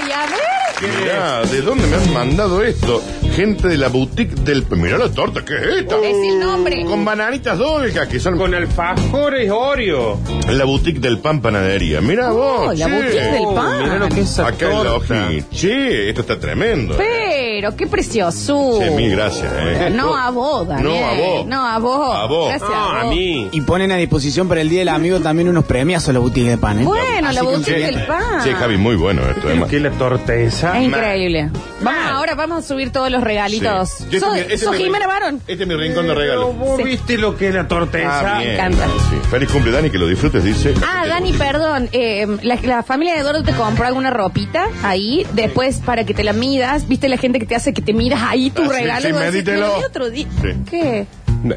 ¡Ey! 0.00 0.12
A 0.12 0.26
ver. 0.26 0.90
Mirá, 0.98 1.42
¿de 1.44 1.60
dónde 1.62 1.86
me 1.86 1.96
han 1.96 2.12
mandado 2.12 2.64
esto? 2.64 3.00
Gente 3.34 3.66
de 3.68 3.78
la 3.78 3.88
boutique 3.88 4.34
del... 4.42 4.66
Mirá 4.70 4.98
la 4.98 5.08
torta, 5.08 5.42
¿qué 5.44 5.54
es 5.54 5.62
esta? 5.82 5.96
Es 5.98 6.16
el 6.32 6.38
nombre. 6.38 6.84
Con 6.84 7.02
bananitas 7.04 7.56
dolcas, 7.56 8.06
que 8.08 8.20
son 8.20 8.36
Con 8.36 8.54
alfajores 8.54 9.50
Oreo. 9.50 10.18
la 10.50 10.64
boutique 10.64 11.00
del 11.00 11.18
pan 11.18 11.40
panadería. 11.40 12.00
Mirá 12.02 12.30
Oh, 12.32 12.66
vos, 12.66 12.78
la 12.78 12.86
che. 12.86 12.92
boutique 12.92 13.20
del 13.22 13.54
pan. 13.54 13.82
Mira 13.84 13.98
lo 13.98 14.08
que 14.08 14.20
es 14.20 14.30
esa 14.30 14.46
Acá 14.48 14.66
en 14.70 14.76
la 14.78 14.82
torta. 14.84 15.14
hoji. 15.28 15.44
Che, 15.50 16.08
esto 16.10 16.20
está 16.20 16.38
tremendo. 16.38 16.94
Pero, 16.98 17.74
qué 17.74 17.86
precioso. 17.86 18.78
Che, 18.78 18.90
mil 18.90 19.10
gracias, 19.12 19.50
eh. 19.58 19.90
No 19.94 20.14
a 20.14 20.30
vos, 20.30 20.68
Daniel. 20.68 20.86
No 21.00 21.06
a 21.06 21.14
vos. 21.14 21.46
No 21.46 21.66
a 21.68 21.78
vos. 21.78 22.16
A 22.16 22.26
vos. 22.26 22.48
Gracias 22.50 22.70
No, 22.70 22.76
a 22.98 23.02
vos. 23.04 23.14
mí. 23.14 23.48
Y 23.52 23.60
ponen 23.62 23.92
a 23.92 23.96
disposición 23.96 24.46
para 24.48 24.60
el 24.60 24.68
Día 24.68 24.80
del 24.80 24.88
Amigo 24.90 25.20
también 25.20 25.48
unos 25.48 25.64
premios 25.64 26.06
a 26.08 26.12
la 26.12 26.18
boutique 26.18 26.50
de 26.50 26.58
pan, 26.58 26.80
¿eh? 26.80 26.84
Bueno, 26.84 27.28
Así 27.28 27.34
la 27.36 27.40
que 27.40 27.46
boutique 27.46 27.78
del 27.78 28.06
pan. 28.06 28.44
Che, 28.44 28.52
Javi, 28.54 28.76
muy 28.76 28.96
bueno 28.96 29.22
esto, 29.28 29.46
además. 29.46 29.70
¿Qué 29.70 29.80
la 29.80 29.90
torta 29.92 30.34
esa? 30.34 30.78
Es 30.78 30.84
increíble. 30.86 31.50
Vamos, 31.80 32.10
ahora 32.12 32.34
vamos 32.34 32.58
a 32.64 32.68
subir 32.68 32.92
todos 32.92 33.10
los 33.10 33.21
regalitos. 33.22 33.88
Sí. 33.90 34.04
Yo 34.10 34.18
este 34.18 34.20
¿Sos, 34.20 34.36
es 34.36 34.46
mi- 34.48 34.52
ese 34.54 34.64
sos 34.64 34.74
es 34.74 34.78
mi- 34.80 34.84
Jimena 34.86 35.06
Barón? 35.06 35.40
Este 35.46 35.62
es 35.62 35.68
mi 35.68 35.74
rincón 35.76 36.06
de 36.06 36.14
regalos. 36.14 36.56
vos 36.56 36.76
Sí. 36.78 36.82
viste 36.84 37.18
lo 37.18 37.36
que 37.36 37.48
es 37.48 37.54
la 37.54 37.66
torta 37.68 37.98
esa. 37.98 38.36
Ah, 38.36 38.38
bien. 38.40 38.52
encanta. 38.52 38.86
Sí. 39.10 39.16
Feliz 39.30 39.50
cumple, 39.50 39.72
Dani, 39.72 39.90
que 39.90 39.98
lo 39.98 40.06
disfrutes, 40.06 40.44
dice. 40.44 40.74
Ah, 40.86 41.06
Dani, 41.06 41.32
perdón. 41.32 41.88
eh, 41.92 42.26
la, 42.42 42.56
la 42.62 42.82
familia 42.82 43.14
de 43.14 43.20
Eduardo 43.20 43.42
te 43.42 43.52
compró 43.52 43.86
alguna 43.86 44.10
ropita 44.10 44.66
ahí, 44.82 45.26
después 45.32 45.78
para 45.78 46.04
que 46.04 46.14
te 46.14 46.24
la 46.24 46.32
midas. 46.32 46.88
¿Viste 46.88 47.08
la 47.08 47.16
gente 47.16 47.38
que 47.38 47.46
te 47.46 47.54
hace 47.54 47.72
que 47.72 47.82
te 47.82 47.92
midas 47.92 48.20
ahí 48.22 48.50
tu 48.50 48.62
Ah, 48.62 48.66
sí, 48.68 48.72
regalo? 48.80 49.00
sí, 49.02 49.08
Y 49.08 49.12
vos 49.12 49.20
decís, 49.20 49.34
medítelo. 49.34 49.66
"Me 49.66 49.72
lo 49.72 49.78
di 49.78 49.84
otro 49.84 50.10
día. 50.10 50.26
Sí. 50.42 50.48
¿Qué? 50.70 51.06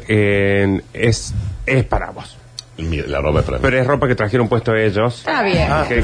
Eh, 0.08 0.80
es, 0.94 1.32
es 1.66 1.84
para 1.84 2.10
vos. 2.10 2.36
La 2.78 3.20
ropa 3.20 3.38
de 3.38 3.44
Fran. 3.44 3.60
Pero 3.62 3.78
es 3.78 3.86
ropa 3.86 4.06
que 4.06 4.14
trajeron 4.14 4.48
puesto 4.48 4.74
ellos. 4.74 5.18
Está 5.20 5.42
bien. 5.42 5.66
Ah, 5.70 5.84
que 5.88 6.02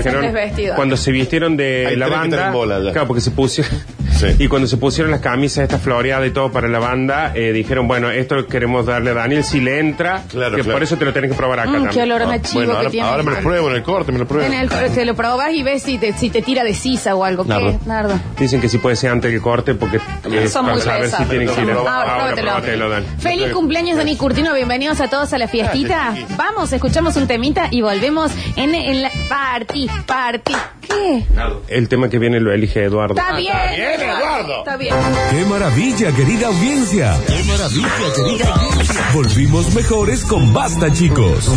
cuando 0.74 0.96
se 0.96 1.12
vistieron 1.12 1.56
de 1.56 1.86
Hay 1.88 1.96
la 1.96 2.06
tres 2.06 2.14
que 2.14 2.20
banda, 2.20 2.36
están 2.36 2.48
en 2.48 2.54
bola 2.54 2.80
ya. 2.80 2.92
claro, 2.92 3.06
porque 3.08 3.20
se 3.20 3.30
pusieron 3.30 3.72
Sí. 4.12 4.26
y 4.38 4.46
cuando 4.46 4.68
se 4.68 4.76
pusieron 4.76 5.10
las 5.10 5.20
camisas 5.20 5.64
estas 5.64 5.80
floreadas 5.80 6.28
y 6.28 6.30
todo 6.30 6.52
para 6.52 6.68
la 6.68 6.78
banda, 6.78 7.32
eh, 7.34 7.52
dijeron 7.52 7.88
bueno 7.88 8.08
esto 8.10 8.36
lo 8.36 8.46
queremos 8.46 8.86
darle 8.86 9.10
a 9.10 9.14
Daniel 9.14 9.42
si 9.42 9.60
le 9.60 9.80
entra, 9.80 10.22
Claro, 10.30 10.54
que 10.56 10.62
claro. 10.62 10.76
por 10.76 10.82
eso 10.84 10.96
te 10.96 11.04
lo 11.04 11.12
tenés 11.12 11.30
que 11.30 11.36
probar 11.36 11.60
acá 11.60 11.70
Mm, 11.70 11.72
también. 11.72 11.92
qué 11.94 12.02
olor 12.02 12.22
a 12.22 12.30
Ah, 12.32 12.40
chivo 12.40 12.54
bueno, 12.60 12.72
que 12.72 12.76
ahora, 12.78 12.90
tiene. 12.90 13.08
ahora 13.08 13.22
me 13.24 13.30
lo 13.32 13.38
pruebo 13.40 13.70
en 13.70 13.76
el 13.76 13.82
corte, 13.82 14.12
me 14.12 14.18
lo 14.18 14.26
pruebo. 14.28 14.46
En 14.46 14.54
el, 14.54 14.68
te 14.68 15.04
lo 15.04 15.14
probás 15.14 15.52
y 15.52 15.62
ves 15.62 15.82
si 15.82 15.98
te, 15.98 16.12
si 16.12 16.30
te 16.30 16.40
tira 16.42 16.62
de 16.62 16.72
sisa 16.74 17.14
o 17.16 17.24
algo. 17.24 17.42
¿Qué? 17.44 17.48
Nardo. 17.50 17.80
Nardo. 17.84 18.20
Dicen 18.38 18.60
que 18.60 18.68
si 18.68 18.78
puede 18.78 18.96
ser 18.96 19.10
antes 19.10 19.30
del 19.32 19.40
corte 19.42 19.74
porque 19.74 19.96
eh, 19.96 20.48
Son 20.48 20.64
muy 20.66 20.74
para 20.74 20.84
saber 20.84 21.04
si 21.06 21.10
pesados. 21.10 21.28
tienen 21.28 21.48
que 21.48 21.60
ir 21.62 21.70
a- 21.70 21.74
Ahora, 21.74 21.90
ahora 21.90 22.14
pruébatelo. 22.34 22.50
pruébatelo, 22.52 22.88
Dan. 22.90 23.04
Feliz 23.18 23.48
cumpleaños, 23.52 23.96
Dani 23.96 24.16
Curtino. 24.16 24.54
Bienvenidos 24.54 25.00
a 25.00 25.08
todos 25.10 25.32
a 25.32 25.38
la 25.38 25.48
fiestita. 25.48 25.88
Gracias, 26.12 26.18
chiquis. 26.28 26.36
Vamos, 26.36 26.61
escuchamos 26.70 27.16
un 27.16 27.26
temita 27.26 27.68
y 27.70 27.80
volvemos 27.80 28.30
en, 28.56 28.74
en 28.74 29.02
la 29.02 29.10
party, 29.28 29.88
party. 30.06 30.52
¿Qué? 30.82 31.24
El 31.68 31.88
tema 31.88 32.08
que 32.10 32.18
viene 32.18 32.38
lo 32.40 32.52
elige 32.52 32.84
Eduardo. 32.84 33.14
Está 33.14 33.34
bien. 33.36 33.54
bien, 33.74 34.00
Eduardo. 34.00 34.58
Está 34.58 34.76
bien. 34.76 34.94
¡Qué 35.30 35.44
maravilla, 35.46 36.12
querida 36.12 36.48
audiencia! 36.48 37.16
¡Qué 37.26 37.42
maravilla, 37.44 37.88
querida 38.14 38.54
audiencia! 38.54 39.10
Volvimos 39.14 39.74
mejores 39.74 40.24
con 40.24 40.52
Basta, 40.52 40.92
chicos. 40.92 41.48